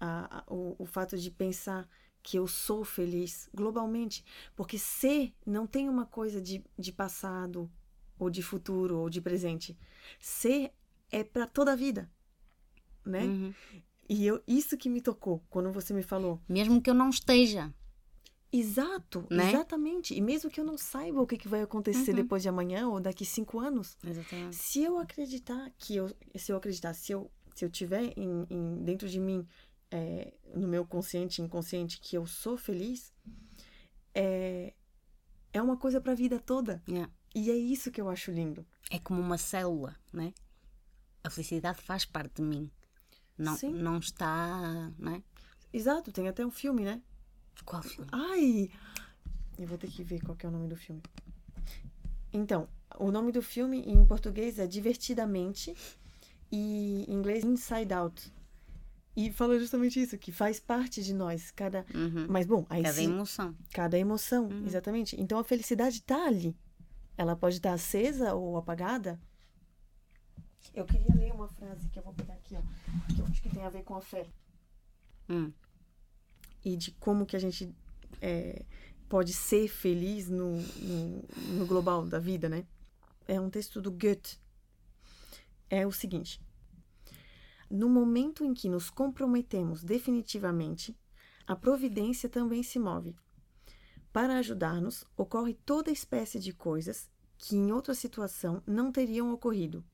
a, 0.00 0.40
a- 0.40 0.44
o, 0.48 0.76
o 0.78 0.86
fato 0.86 1.16
de 1.18 1.30
pensar 1.30 1.88
que 2.22 2.38
eu 2.38 2.46
sou 2.48 2.84
feliz 2.84 3.48
globalmente. 3.54 4.24
Porque 4.56 4.78
ser 4.78 5.34
não 5.46 5.66
tem 5.66 5.88
uma 5.88 6.06
coisa 6.06 6.40
de, 6.40 6.64
de 6.78 6.92
passado, 6.92 7.70
ou 8.18 8.30
de 8.30 8.42
futuro, 8.42 8.98
ou 8.98 9.10
de 9.10 9.20
presente. 9.20 9.78
Ser 10.20 10.72
é 11.10 11.24
para 11.24 11.46
toda 11.46 11.72
a 11.72 11.76
vida. 11.76 12.10
Né? 13.08 13.24
uhum. 13.24 13.54
E 14.08 14.26
eu, 14.26 14.42
isso 14.46 14.76
que 14.76 14.88
me 14.88 15.00
tocou 15.00 15.42
quando 15.50 15.70
você 15.72 15.92
me 15.94 16.02
falou. 16.02 16.40
mesmo 16.48 16.80
que 16.82 16.88
eu 16.90 16.94
não 16.94 17.10
esteja. 17.10 17.72
Exato, 18.50 19.26
Né? 19.30 19.50
exatamente. 19.50 20.14
E 20.14 20.20
mesmo 20.22 20.50
que 20.50 20.58
eu 20.58 20.64
não 20.64 20.78
saiba 20.78 21.20
o 21.20 21.26
que, 21.26 21.36
que 21.36 21.48
vai 21.48 21.60
acontecer 21.62 22.10
Uhum. 22.12 22.16
depois 22.16 22.42
de 22.42 22.48
amanhã 22.48 22.88
ou 22.88 22.98
daqui 23.00 23.24
cinco 23.26 23.58
anos, 23.60 23.96
Exatamente. 24.02 24.56
se 24.56 24.82
eu 24.82 24.98
acreditar 24.98 25.70
que 25.76 25.96
eu 25.96 26.08
se 26.36 26.50
eu 26.52 26.56
acreditar 26.56 26.94
se 26.94 27.12
eu 27.12 27.30
se 27.54 27.64
eu 27.64 27.70
tiver 27.70 28.12
em, 28.16 28.46
em- 28.48 28.82
dentro 28.84 29.06
de 29.08 29.20
mim 29.20 29.46
é, 29.90 30.32
no 30.54 30.66
meu 30.68 30.86
consciente 30.86 31.42
inconsciente 31.42 32.00
que 32.00 32.16
eu 32.16 32.26
sou 32.26 32.56
feliz 32.56 33.12
é 34.14 34.72
é 35.52 35.60
uma 35.62 35.76
coisa 35.76 36.00
para 36.00 36.12
a 36.12 36.14
vida 36.14 36.38
toda 36.38 36.82
Yeah. 36.88 37.10
e 37.34 37.50
é 37.50 37.56
isso 37.56 37.90
que 37.90 38.00
eu 38.00 38.08
acho 38.08 38.30
lindo 38.30 38.66
É 38.90 38.98
como 38.98 39.20
uma 39.20 39.36
célula, 39.38 39.94
né? 40.12 40.32
A 41.24 41.28
felicidade 41.30 41.82
faz 41.82 42.04
parte 42.06 42.36
de 42.36 42.42
mim. 42.42 42.70
Não, 43.38 43.56
Sim. 43.56 43.70
não 43.72 43.98
está, 43.98 44.90
né? 44.98 45.22
exato 45.72 46.10
tem 46.10 46.26
até 46.28 46.44
um 46.44 46.50
filme 46.50 46.82
né 46.84 47.00
Qual 47.64 47.82
filme? 47.82 48.08
ai 48.12 48.70
eu 49.58 49.66
vou 49.66 49.76
ter 49.78 49.88
que 49.88 50.02
ver 50.02 50.20
qual 50.22 50.36
que 50.36 50.44
é 50.46 50.48
o 50.48 50.52
nome 50.52 50.66
do 50.68 50.76
filme 50.76 51.02
então 52.32 52.68
o 52.98 53.10
nome 53.10 53.32
do 53.32 53.42
filme 53.42 53.80
em 53.86 54.04
português 54.06 54.58
é 54.58 54.66
divertidamente 54.66 55.74
e 56.50 57.04
em 57.08 57.12
inglês 57.14 57.44
Inside 57.44 57.92
Out 57.92 58.32
e 59.16 59.30
fala 59.32 59.58
justamente 59.58 60.00
isso 60.00 60.16
que 60.16 60.30
faz 60.32 60.58
parte 60.60 61.02
de 61.02 61.12
nós 61.12 61.50
cada 61.50 61.84
Uhum. 61.94 62.26
mas 62.28 62.46
bom 62.46 62.64
aí 62.70 62.82
Cada 62.82 62.94
se- 62.94 63.04
emoção. 63.04 63.54
Cada 63.72 63.98
emoção, 63.98 64.48
exatamente. 64.64 65.20
Então 65.20 65.38
a 65.38 65.44
felicidade 65.44 65.96
está 65.98 66.24
ali. 66.26 66.56
Ela 67.16 67.34
pode 67.34 67.56
estar 67.56 67.72
acesa 67.72 68.34
ou 68.34 68.56
apagada. 68.56 69.20
Eu 70.74 70.84
queria 70.84 71.14
ler 71.14 71.32
uma 71.32 71.48
frase 71.48 71.88
que 71.88 71.98
eu 71.98 72.02
vou 72.02 72.12
pegar 72.14 72.34
aqui, 72.34 72.56
ó, 72.56 72.62
que 73.14 73.20
eu 73.20 73.26
acho 73.26 73.42
que 73.42 73.48
tem 73.48 73.64
a 73.64 73.70
ver 73.70 73.82
com 73.84 73.96
a 73.96 74.00
fé 74.00 74.26
Hum. 75.28 75.52
e 76.64 76.76
de 76.76 76.92
como 76.92 77.26
que 77.26 77.36
a 77.36 77.38
gente 77.38 77.74
é, 78.20 78.64
pode 79.08 79.32
ser 79.34 79.68
feliz 79.68 80.28
no, 80.28 80.56
no, 80.56 81.24
no 81.58 81.66
global 81.66 82.06
da 82.06 82.18
vida, 82.18 82.48
né? 82.48 82.64
É 83.26 83.38
um 83.40 83.50
texto 83.50 83.80
do 83.82 83.90
Goethe. 83.90 84.38
É 85.68 85.86
o 85.86 85.92
seguinte: 85.92 86.40
No 87.70 87.88
momento 87.90 88.44
em 88.44 88.54
que 88.54 88.68
nos 88.70 88.88
comprometemos 88.88 89.84
definitivamente, 89.84 90.96
a 91.46 91.54
providência 91.54 92.28
também 92.28 92.62
se 92.62 92.78
move. 92.78 93.14
Para 94.12 94.38
ajudar-nos, 94.38 95.04
ocorre 95.16 95.54
toda 95.54 95.90
espécie 95.90 96.38
de 96.38 96.52
coisas 96.52 97.10
que 97.36 97.54
em 97.56 97.70
outra 97.70 97.94
situação 97.94 98.62
não 98.66 98.90
teriam 98.90 99.30
ocorrido. 99.32 99.84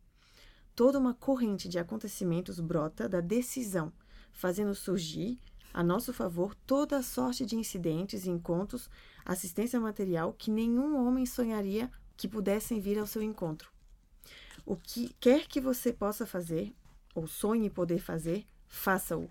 Toda 0.75 0.99
uma 0.99 1.15
corrente 1.15 1.69
de 1.69 1.79
acontecimentos 1.79 2.59
brota 2.59 3.09
da 3.09 3.21
decisão, 3.21 3.93
fazendo 4.33 4.75
surgir, 4.75 5.39
a 5.73 5.83
nosso 5.83 6.13
favor, 6.13 6.55
toda 6.67 6.99
a 6.99 7.03
sorte 7.03 7.47
de 7.47 7.57
incidentes, 7.57 8.27
encontros, 8.27 8.91
assistência 9.25 9.81
material 9.81 10.33
que 10.33 10.51
nenhum 10.51 10.97
homem 10.97 11.27
sonharia 11.27 11.91
que 12.17 12.29
pudessem 12.29 12.81
vir 12.81 12.99
ao 12.99 13.07
seu 13.07 13.23
encontro. 13.23 13.73
O 14.67 14.77
que 14.77 15.15
quer 15.21 15.47
que 15.47 15.61
você 15.61 15.93
possa 15.93 16.27
fazer, 16.27 16.75
ou 17.15 17.27
sonhe 17.27 17.71
poder 17.71 17.99
fazer, 17.99 18.47
faça-o. 18.67 19.29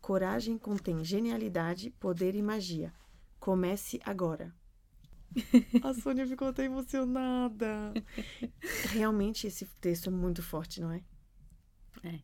Coragem 0.00 0.56
contém 0.56 1.04
genialidade, 1.04 1.90
poder 1.98 2.34
e 2.34 2.42
magia. 2.42 2.92
Comece 3.40 4.00
agora. 4.04 4.54
A 5.82 5.94
Sônia 5.94 6.26
ficou 6.26 6.48
até 6.48 6.64
emocionada. 6.64 7.92
Realmente 8.90 9.46
esse 9.46 9.66
texto 9.80 10.08
é 10.08 10.12
muito 10.12 10.42
forte, 10.42 10.80
não 10.80 10.90
é? 10.92 11.02
É. 12.04 12.20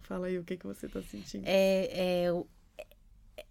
Fala 0.00 0.26
aí 0.26 0.38
o 0.38 0.44
que, 0.44 0.56
que 0.56 0.66
você 0.66 0.88
tá 0.88 1.02
sentindo. 1.02 1.44
É, 1.46 2.24
é, 2.24 2.32
o- 2.32 2.46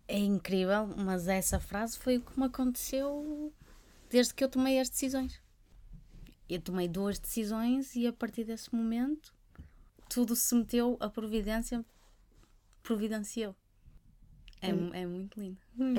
é 0.07 0.17
incrível, 0.17 0.87
mas 0.97 1.27
essa 1.27 1.59
frase 1.59 1.97
foi 1.97 2.17
o 2.17 2.21
que 2.21 2.39
me 2.39 2.45
aconteceu 2.45 3.51
desde 4.09 4.33
que 4.33 4.43
eu 4.43 4.49
tomei 4.49 4.79
as 4.79 4.89
decisões. 4.89 5.41
Eu 6.49 6.61
tomei 6.61 6.87
duas 6.87 7.17
decisões 7.17 7.95
e 7.95 8.05
a 8.05 8.13
partir 8.13 8.43
desse 8.43 8.73
momento 8.75 9.33
tudo 10.09 10.35
se 10.35 10.53
meteu, 10.53 10.95
a 10.99 11.09
providência 11.09 11.83
providenciou. 12.83 13.55
É, 14.69 14.73
mu- 14.73 14.93
é 14.93 15.05
muito 15.05 15.39
lindo. 15.39 15.57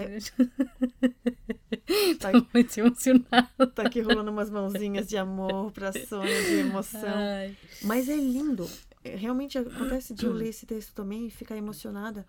Tá, 2.18 2.30
Estou 2.32 2.46
muito 2.54 2.78
emocionada. 2.78 3.66
tá 3.74 3.82
aqui 3.82 4.00
rolando 4.00 4.30
umas 4.30 4.48
mãozinhas 4.50 5.06
de 5.06 5.16
amor 5.16 5.70
pra 5.72 5.92
Sônia, 5.92 6.42
de 6.44 6.54
emoção. 6.60 7.02
Ai. 7.14 7.56
Mas 7.82 8.08
é 8.08 8.16
lindo. 8.16 8.68
É, 9.02 9.14
Realmente 9.16 9.58
acontece 9.58 10.14
de 10.14 10.24
eu 10.24 10.32
ler 10.34 10.48
esse 10.48 10.64
texto 10.66 10.94
também 10.94 11.26
e 11.26 11.30
ficar 11.30 11.56
emocionada. 11.56 12.26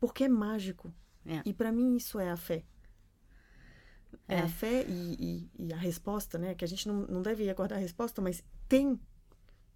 Porque 0.00 0.24
é 0.24 0.28
mágico. 0.28 0.92
É. 1.24 1.40
E 1.44 1.52
pra 1.54 1.70
mim 1.70 1.96
isso 1.96 2.18
é 2.18 2.30
a 2.30 2.36
fé. 2.36 2.64
É, 4.28 4.36
É. 4.36 4.40
a 4.40 4.48
fé 4.48 4.84
e, 4.88 5.14
e- 5.58 5.66
e 5.68 5.72
a 5.72 5.76
resposta, 5.76 6.36
né? 6.38 6.54
Que 6.54 6.64
a 6.64 6.68
gente 6.68 6.88
não, 6.88 7.06
não 7.06 7.22
deve 7.22 7.48
aguardar 7.48 7.78
a 7.78 7.80
resposta, 7.80 8.20
mas 8.20 8.42
tem 8.68 8.98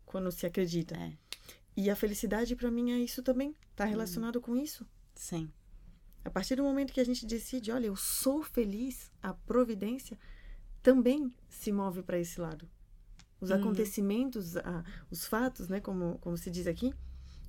quando 0.04 0.30
se 0.32 0.44
acredita. 0.46 0.96
É, 0.96 1.12
E 1.76 1.88
a 1.90 1.94
felicidade 1.96 2.56
pra 2.56 2.70
mim 2.70 2.90
é 2.90 2.98
isso 2.98 3.22
também. 3.22 3.54
Tá 3.76 3.84
relacionado 3.84 4.40
com 4.40 4.56
isso. 4.56 4.84
sim. 5.14 5.48
A 6.24 6.30
partir 6.30 6.56
do 6.56 6.62
momento 6.62 6.92
que 6.92 7.00
a 7.00 7.04
gente 7.04 7.24
decide, 7.26 7.70
olha, 7.72 7.86
eu 7.86 7.96
sou 7.96 8.42
feliz, 8.42 9.10
a 9.22 9.32
providência 9.32 10.18
também 10.82 11.32
se 11.48 11.72
move 11.72 12.02
para 12.02 12.18
esse 12.18 12.40
lado. 12.40 12.68
Os 13.40 13.50
acontecimentos, 13.50 14.56
a- 14.56 14.84
os 15.10 15.26
fatos, 15.26 15.68
né, 15.68 15.80
como, 15.80 16.18
como 16.18 16.36
se 16.36 16.50
diz 16.50 16.66
aqui, 16.66 16.92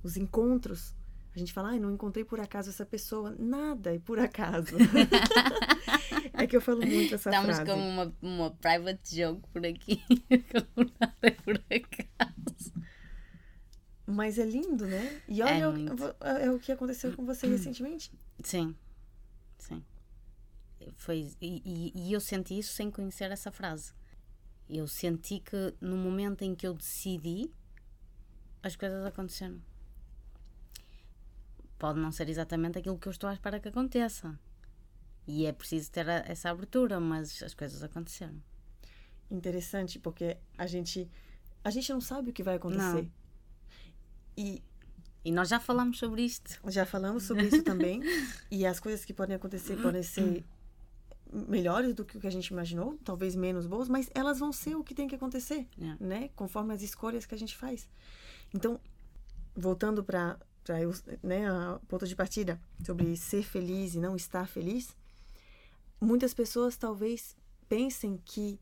os 0.02 0.16
encontros. 0.16 0.94
A 1.34 1.38
gente 1.38 1.52
fala, 1.52 1.70
ai, 1.70 1.78
não 1.80 1.92
encontrei 1.92 2.24
por 2.24 2.40
acaso 2.40 2.70
essa 2.70 2.84
pessoa. 2.86 3.34
Nada 3.38 3.94
é 3.94 3.98
por 3.98 4.18
acaso. 4.18 4.76
é 6.32 6.46
que 6.46 6.56
eu 6.56 6.60
falo 6.60 6.80
muito 6.84 7.14
essa 7.14 7.30
Estamos 7.30 7.56
frase. 7.56 7.70
com 7.70 7.88
uma, 7.88 8.12
uma 8.22 8.50
private 8.50 9.16
joke 9.16 9.48
por 9.52 9.64
aqui. 9.64 10.02
Como 10.74 10.90
nada 10.98 11.16
é 11.22 11.30
por 11.30 11.54
acaso. 11.56 12.72
Mas 14.10 14.38
é 14.38 14.44
lindo, 14.44 14.86
né? 14.86 15.20
E 15.28 15.40
É 15.40 15.44
olha, 15.44 15.68
o- 15.70 15.72
muito. 15.72 16.02
é 16.20 16.50
o 16.50 16.58
que 16.58 16.72
aconteceu 16.72 17.14
com 17.14 17.24
você 17.24 17.46
recentemente. 17.46 18.10
Sim, 18.42 18.74
sim. 19.58 19.84
Foi, 20.96 21.30
e, 21.40 21.62
e- 21.64 21.92
e 22.08 22.12
eu 22.12 22.20
senti 22.20 22.58
isso 22.58 22.72
sem 22.72 22.90
conhecer 22.90 23.30
essa 23.30 23.50
frase. 23.52 23.92
Eu 24.68 24.86
senti 24.88 25.40
que 25.40 25.74
no 25.80 25.96
momento 25.96 26.42
em 26.42 26.54
que 26.54 26.66
eu 26.66 26.74
decidi, 26.74 27.50
as 28.62 28.76
coisas 28.76 29.04
aconteceram. 29.04 29.60
Pode 31.78 31.98
não 31.98 32.12
ser 32.12 32.28
exatamente 32.28 32.78
aquilo 32.78 32.98
que 32.98 33.08
eu 33.08 33.12
estou 33.12 33.28
à 33.28 33.32
espera 33.32 33.58
que 33.58 33.68
aconteça. 33.68 34.38
E 35.26 35.46
é 35.46 35.52
preciso 35.52 35.90
ter 35.90 36.08
a- 36.08 36.24
essa 36.26 36.50
abertura, 36.50 36.98
mas 37.00 37.42
as 37.42 37.54
coisas 37.54 37.82
aconteceram. 37.82 38.40
interessante 39.32 39.96
porque 40.00 40.36
a 40.58 40.66
gente 40.66 41.08
a 41.62 41.70
gente 41.70 41.92
não 41.92 42.00
sabe 42.00 42.30
o 42.30 42.32
que 42.32 42.42
vai 42.42 42.56
acontecer. 42.56 43.02
Não. 43.02 43.10
E 44.40 44.62
E 45.24 45.30
nós 45.30 45.48
já 45.48 45.60
falamos 45.60 45.98
sobre 45.98 46.22
isto. 46.22 46.58
já 46.70 46.86
falamos 46.86 47.24
sobre 47.24 47.46
isso 47.48 47.62
também. 47.62 48.00
e 48.50 48.64
as 48.64 48.80
coisas 48.80 49.04
que 49.04 49.12
podem 49.12 49.36
acontecer 49.36 49.76
podem 49.76 50.02
ser 50.02 50.44
melhores 51.32 51.94
do 51.94 52.04
que 52.04 52.16
o 52.16 52.20
que 52.20 52.26
a 52.26 52.30
gente 52.30 52.48
imaginou, 52.48 52.98
talvez 53.04 53.36
menos 53.36 53.66
boas, 53.66 53.88
mas 53.88 54.10
elas 54.14 54.38
vão 54.40 54.52
ser 54.52 54.74
o 54.76 54.82
que 54.82 54.94
tem 54.94 55.06
que 55.06 55.14
acontecer, 55.14 55.68
É. 55.80 55.96
né? 56.00 56.30
Conforme 56.34 56.74
as 56.74 56.82
escolhas 56.82 57.24
que 57.26 57.34
a 57.34 57.38
gente 57.38 57.56
faz. 57.56 57.88
Então, 58.54 58.80
voltando 59.54 60.02
para 60.02 60.38
né, 61.22 61.48
a 61.50 61.78
ponto 61.88 62.06
de 62.06 62.16
partida 62.16 62.60
sobre 62.84 63.16
ser 63.16 63.42
feliz 63.42 63.94
e 63.94 63.98
não 64.00 64.16
estar 64.16 64.46
feliz, 64.48 64.96
muitas 66.00 66.32
pessoas 66.34 66.76
talvez 66.76 67.36
pensem 67.68 68.16
que 68.24 68.58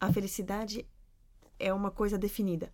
a 0.00 0.12
felicidade 0.12 0.86
é 1.58 1.72
uma 1.72 1.90
coisa 1.90 2.16
definida. 2.18 2.72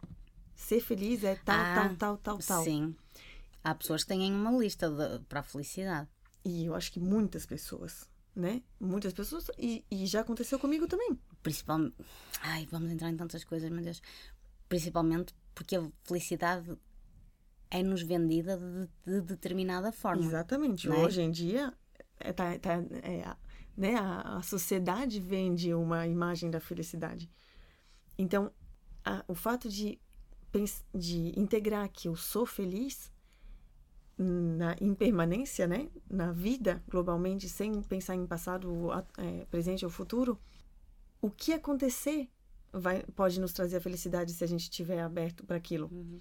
Ser 0.60 0.80
feliz 0.80 1.24
é 1.24 1.36
tal, 1.36 1.56
Ah, 1.58 1.74
tal, 1.74 1.96
tal, 1.96 2.18
tal, 2.18 2.38
tal. 2.38 2.64
Sim. 2.64 2.94
Há 3.64 3.74
pessoas 3.74 4.02
que 4.04 4.08
têm 4.08 4.30
uma 4.30 4.50
lista 4.52 4.90
de- 4.90 5.24
para 5.24 5.40
a 5.40 5.42
felicidade. 5.42 6.08
E 6.44 6.66
eu 6.66 6.74
acho 6.74 6.92
que 6.92 7.00
muitas 7.00 7.46
pessoas, 7.46 8.08
né? 8.36 8.62
Muitas 8.78 9.12
pessoas, 9.14 9.50
e, 9.58 9.84
e 9.90 10.04
já 10.06 10.20
aconteceu 10.20 10.58
comigo 10.58 10.86
também. 10.86 11.18
Principalmente. 11.42 11.96
Ai, 12.42 12.68
vamos 12.70 12.90
entrar 12.92 13.08
em 13.10 13.16
tantas 13.16 13.42
coisas, 13.42 13.70
meu 13.70 13.82
Deus. 13.82 14.02
Principalmente 14.68 15.34
porque 15.54 15.76
a 15.76 15.90
felicidade 16.04 16.76
é-nos 17.70 18.02
vendida 18.02 18.58
de, 18.58 18.88
de 19.12 19.20
determinada 19.22 19.90
forma. 19.92 20.24
Exatamente. 20.24 20.88
Né? 20.88 20.96
Hoje 20.96 21.22
em 21.22 21.30
dia, 21.30 21.72
é, 22.18 22.32
tá, 22.34 22.58
tá, 22.58 22.74
é, 23.02 23.34
né, 23.76 23.94
a, 23.96 24.36
a 24.38 24.42
sociedade 24.42 25.20
vende 25.20 25.72
uma 25.72 26.06
imagem 26.06 26.50
da 26.50 26.60
felicidade. 26.60 27.30
Então, 28.18 28.52
a- 29.04 29.24
o 29.26 29.34
fato 29.34 29.68
de, 29.68 29.98
de 30.94 31.38
integrar 31.38 31.88
que 31.88 32.08
eu 32.08 32.16
sou 32.16 32.44
feliz 32.44 33.10
na 34.18 34.76
impermanência, 34.80 35.66
né, 35.66 35.88
na 36.08 36.30
vida 36.30 36.82
globalmente, 36.88 37.48
sem 37.48 37.82
pensar 37.82 38.14
em 38.14 38.26
passado, 38.26 38.90
é, 39.16 39.46
presente 39.46 39.84
ou 39.84 39.90
futuro, 39.90 40.38
o 41.22 41.30
que 41.30 41.52
acontecer 41.52 42.28
vai, 42.72 43.02
pode 43.14 43.40
nos 43.40 43.52
trazer 43.52 43.78
a 43.78 43.80
felicidade 43.80 44.32
se 44.32 44.44
a 44.44 44.46
gente 44.46 44.62
estiver 44.62 45.00
aberto 45.00 45.44
para 45.44 45.56
aquilo. 45.56 45.88
Uhum. 45.90 46.20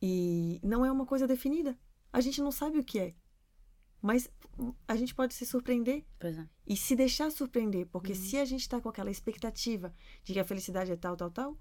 E 0.00 0.60
não 0.62 0.84
é 0.84 0.92
uma 0.92 1.06
coisa 1.06 1.26
definida. 1.26 1.76
A 2.12 2.20
gente 2.20 2.40
não 2.40 2.52
sabe 2.52 2.78
o 2.78 2.84
que 2.84 3.00
é. 3.00 3.14
Mas 4.00 4.30
a 4.86 4.94
gente 4.96 5.14
pode 5.14 5.32
se 5.32 5.46
surpreender 5.46 6.04
é. 6.20 6.46
e 6.66 6.76
se 6.76 6.94
deixar 6.94 7.30
surpreender, 7.30 7.86
porque 7.86 8.14
se 8.14 8.36
a 8.36 8.44
gente 8.44 8.60
está 8.60 8.78
com 8.80 8.88
aquela 8.88 9.10
expectativa 9.10 9.94
de 10.22 10.34
que 10.34 10.38
a 10.38 10.44
felicidade 10.44 10.92
é 10.92 10.96
tal, 10.96 11.16
tal, 11.16 11.30
tal, 11.30 11.58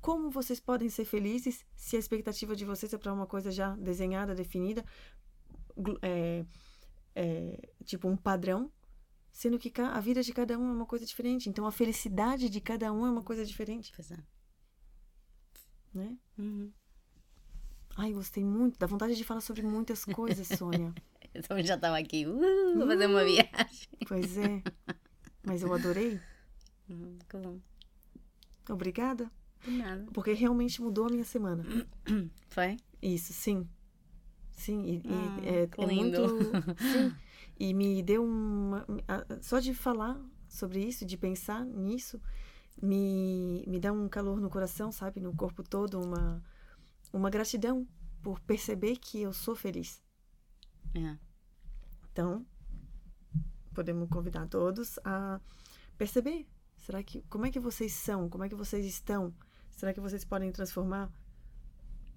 como 0.00 0.30
vocês 0.30 0.60
podem 0.60 0.88
ser 0.88 1.04
felizes 1.04 1.64
se 1.74 1.96
a 1.96 1.98
expectativa 1.98 2.54
de 2.54 2.64
vocês 2.64 2.92
é 2.92 2.98
para 2.98 3.12
uma 3.12 3.26
coisa 3.26 3.50
já 3.50 3.74
desenhada, 3.76 4.34
definida, 4.34 4.84
é, 6.02 6.44
é, 7.14 7.68
tipo 7.84 8.08
um 8.08 8.16
padrão, 8.16 8.70
sendo 9.30 9.58
que 9.58 9.72
a 9.80 10.00
vida 10.00 10.22
de 10.22 10.32
cada 10.32 10.58
um 10.58 10.68
é 10.68 10.72
uma 10.72 10.86
coisa 10.86 11.04
diferente. 11.04 11.48
Então 11.48 11.66
a 11.66 11.72
felicidade 11.72 12.48
de 12.48 12.60
cada 12.60 12.92
um 12.92 13.06
é 13.06 13.10
uma 13.10 13.22
coisa 13.22 13.44
diferente, 13.44 13.92
Pois 13.94 14.10
é. 14.10 14.18
né? 15.94 16.16
Uhum. 16.38 16.72
Ai, 17.96 18.12
gostei 18.12 18.44
muito, 18.44 18.78
dá 18.78 18.86
vontade 18.86 19.16
de 19.16 19.24
falar 19.24 19.40
sobre 19.40 19.62
muitas 19.62 20.04
coisas, 20.04 20.46
Sônia. 20.46 20.94
Eu 21.34 21.42
também 21.42 21.64
já 21.64 21.74
estava 21.74 21.98
aqui 21.98 22.26
uh, 22.26 22.82
a 22.82 22.86
fazer 22.86 23.06
uma 23.06 23.24
viagem. 23.24 23.88
Pois 24.06 24.36
é. 24.38 24.62
Mas 25.44 25.62
eu 25.62 25.72
adorei. 25.72 26.20
Uhum, 26.88 27.18
que 27.28 27.36
bom. 27.36 27.60
Obrigada. 28.68 29.30
Nada. 29.66 30.06
Porque 30.12 30.32
realmente 30.32 30.80
mudou 30.80 31.06
a 31.06 31.10
minha 31.10 31.24
semana. 31.24 31.64
Foi? 32.48 32.76
Isso, 33.02 33.32
sim. 33.32 33.68
Sim, 34.52 34.82
e, 34.84 34.96
e 34.96 35.02
Ah, 35.08 35.40
é, 35.44 35.82
é 35.82 35.86
lindo. 35.86 36.20
muito. 36.20 36.50
Sim. 36.82 37.14
E 37.60 37.72
me 37.74 38.02
deu 38.02 38.24
uma. 38.24 38.84
Só 39.40 39.58
de 39.60 39.72
falar 39.74 40.20
sobre 40.48 40.80
isso, 40.84 41.04
de 41.04 41.16
pensar 41.16 41.64
nisso, 41.64 42.20
me, 42.80 43.64
me 43.66 43.78
dá 43.78 43.92
um 43.92 44.08
calor 44.08 44.40
no 44.40 44.48
coração, 44.50 44.90
sabe? 44.90 45.20
No 45.20 45.34
corpo 45.34 45.62
todo, 45.62 46.00
uma, 46.00 46.42
uma 47.12 47.30
gratidão 47.30 47.86
por 48.22 48.40
perceber 48.40 48.96
que 48.96 49.20
eu 49.22 49.32
sou 49.32 49.54
feliz. 49.54 50.02
É. 50.94 51.16
Então, 52.12 52.44
podemos 53.74 54.08
convidar 54.08 54.46
todos 54.48 54.98
a 55.04 55.40
perceber. 55.96 56.46
Será 56.78 57.02
que 57.02 57.22
como 57.28 57.46
é 57.46 57.50
que 57.50 57.60
vocês 57.60 57.92
são? 57.92 58.28
Como 58.28 58.42
é 58.44 58.48
que 58.48 58.54
vocês 58.56 58.84
estão? 58.86 59.32
Será 59.78 59.94
que 59.94 60.00
vocês 60.00 60.24
podem 60.24 60.50
transformar 60.50 61.08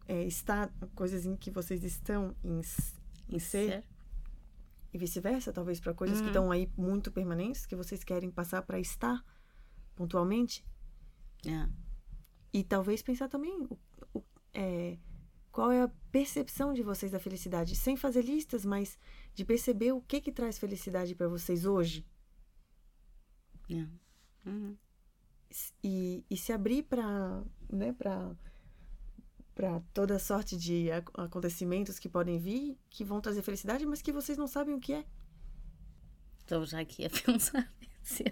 é, 0.08 0.24
estar 0.26 0.74
coisas 0.95 1.28
em 1.28 1.36
que 1.38 1.52
vocês 1.52 1.84
estão 1.84 2.36
em, 2.43 2.60
em 3.30 3.38
ser, 3.39 3.84
e 4.91 4.97
vice-versa, 4.97 5.54
talvez 5.54 5.80
para 5.80 5.93
coisas 5.93 6.17
que 6.17 6.24
Uhum. 6.24 6.30
estão 6.30 6.52
aí 6.52 6.67
muito 6.76 7.12
permanentes 7.12 7.67
que 7.67 7.76
vocês 7.76 8.04
querem 8.04 8.32
passar 8.32 8.63
para 8.63 8.80
estar 8.80 9.24
pontualmente 9.95 10.65
É. 11.45 11.69
e 12.52 12.63
talvez 12.63 13.04
pensar 13.04 13.30
também 13.30 13.56
o, 13.62 13.78
o- 14.15 14.24
é, 14.56 14.97
qual 15.52 15.71
é 15.71 15.84
a 15.84 15.88
percepção 16.12 16.74
de 16.74 16.82
vocês 16.82 17.12
da 17.12 17.19
felicidade, 17.19 17.76
sem 17.76 17.95
fazer 17.95 18.24
listas, 18.24 18.65
mas 18.65 18.97
de 19.36 19.45
perceber 19.45 19.91
o 19.91 20.02
que 20.02 20.19
que 20.19 20.32
traz 20.32 20.58
felicidade 20.58 21.13
para 21.13 21.28
vocês 21.28 21.63
hoje 21.63 22.06
É. 23.69 23.88
Uhum. 24.50 24.76
E, 25.83 26.23
e 26.29 26.37
se 26.37 26.51
abrir 26.53 26.83
para 26.83 27.43
né, 27.71 27.93
para 27.93 29.79
toda 29.93 30.17
sorte 30.19 30.57
de 30.57 30.91
ac- 30.91 31.11
acontecimentos 31.15 31.99
que 31.99 32.09
podem 32.09 32.39
vir, 32.39 32.77
que 32.89 33.03
vão 33.03 33.21
trazer 33.21 33.41
felicidade, 33.41 33.85
mas 33.85 34.01
que 34.01 34.11
vocês 34.11 34.37
não 34.37 34.47
sabem 34.47 34.73
o 34.75 34.79
que 34.79 34.93
é. 34.93 35.05
Estou 36.39 36.65
já 36.65 36.79
aqui 36.79 37.05
a 37.05 37.09
pensar 37.09 37.71
nisso. 37.79 38.23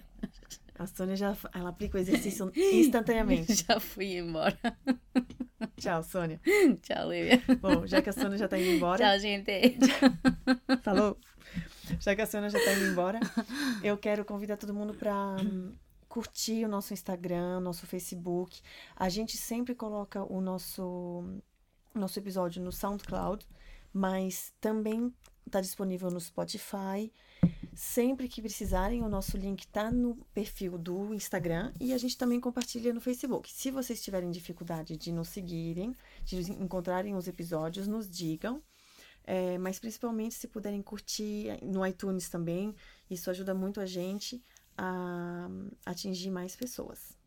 A 0.75 0.87
Sônia 0.87 1.15
já 1.15 1.35
ela 1.53 1.69
aplica 1.69 1.97
o 1.97 2.01
exercício 2.01 2.51
instantaneamente. 2.55 3.53
Já 3.53 3.79
fui 3.79 4.17
embora. 4.17 4.57
Tchau, 5.77 6.01
Sônia. 6.03 6.39
Tchau, 6.81 7.09
Lívia. 7.11 7.41
Bom, 7.61 7.85
já 7.85 8.01
que 8.01 8.09
a 8.09 8.13
Sônia 8.13 8.37
já 8.37 8.47
tá 8.47 8.57
indo 8.57 8.69
embora, 8.71 8.97
Tchau, 8.97 9.19
gente. 9.19 9.51
Falou? 10.81 11.17
Já 11.99 12.15
que 12.15 12.21
a 12.21 12.25
Sônia 12.25 12.49
já 12.49 12.63
tá 12.63 12.73
indo 12.73 12.85
embora, 12.91 13.19
eu 13.83 13.97
quero 13.97 14.23
convidar 14.23 14.57
todo 14.57 14.73
mundo 14.73 14.93
para 14.93 15.35
curtir 16.09 16.65
o 16.65 16.67
nosso 16.67 16.91
Instagram, 16.91 17.61
nosso 17.61 17.85
Facebook. 17.85 18.59
A 18.95 19.07
gente 19.07 19.37
sempre 19.37 19.75
coloca 19.75 20.23
o 20.23 20.41
nosso, 20.41 21.23
nosso 21.93 22.17
episódio 22.19 22.61
no 22.61 22.71
SoundCloud, 22.71 23.47
mas 23.93 24.51
também 24.59 25.13
está 25.45 25.61
disponível 25.61 26.09
no 26.09 26.19
Spotify. 26.19 27.11
Sempre 27.73 28.27
que 28.27 28.41
precisarem, 28.41 29.03
o 29.03 29.09
nosso 29.09 29.37
link 29.37 29.65
tá 29.67 29.89
no 29.89 30.15
perfil 30.33 30.77
do 30.77 31.13
Instagram 31.13 31.71
e 31.79 31.93
a 31.93 31.97
gente 31.97 32.17
também 32.17 32.39
compartilha 32.39 32.93
no 32.93 32.99
Facebook. 32.99 33.49
Se 33.51 33.71
vocês 33.71 34.01
tiverem 34.01 34.31
dificuldade 34.31 34.97
de 34.97 35.11
nos 35.11 35.29
seguirem, 35.29 35.95
de 36.25 36.51
encontrarem 36.51 37.15
os 37.15 37.27
episódios, 37.27 37.87
nos 37.87 38.09
digam. 38.09 38.61
É, 39.23 39.59
mas 39.59 39.79
principalmente 39.79 40.33
se 40.33 40.47
puderem 40.47 40.81
curtir 40.81 41.59
no 41.61 41.85
iTunes 41.85 42.29
também, 42.29 42.75
isso 43.09 43.29
ajuda 43.29 43.53
muito 43.53 43.79
a 43.79 43.85
gente 43.85 44.43
a 44.79 45.49
atingir 45.85 46.31
mais 46.31 46.55
pessoas. 46.55 47.17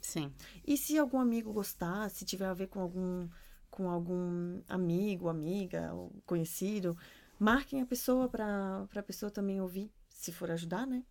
Sim. 0.00 0.30
E 0.66 0.76
se 0.76 0.98
algum 0.98 1.18
amigo 1.18 1.52
gostar, 1.52 2.10
se 2.10 2.24
tiver 2.24 2.46
a 2.46 2.54
ver 2.54 2.66
com 2.66 2.80
algum 2.80 3.28
com 3.70 3.88
algum 3.88 4.60
amigo, 4.68 5.30
amiga, 5.30 5.94
ou 5.94 6.12
conhecido, 6.26 6.94
marquem 7.38 7.80
a 7.80 7.86
pessoa 7.86 8.28
para 8.28 8.86
a 8.94 9.02
pessoa 9.02 9.30
também 9.30 9.62
ouvir, 9.62 9.90
se 10.10 10.30
for 10.30 10.50
ajudar, 10.50 10.86
né? 10.86 11.02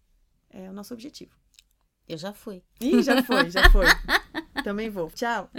É 0.48 0.70
o 0.70 0.74
nosso 0.74 0.94
objetivo. 0.94 1.36
Eu 2.08 2.20
já 2.20 2.32
fui. 2.32 2.64
Ih, 2.80 3.02
já 3.02 3.24
foi, 3.24 3.50
já 3.50 3.68
foi. 3.72 3.86
também 4.64 4.92
vou. 4.92 5.10
Tchau. 5.10 5.50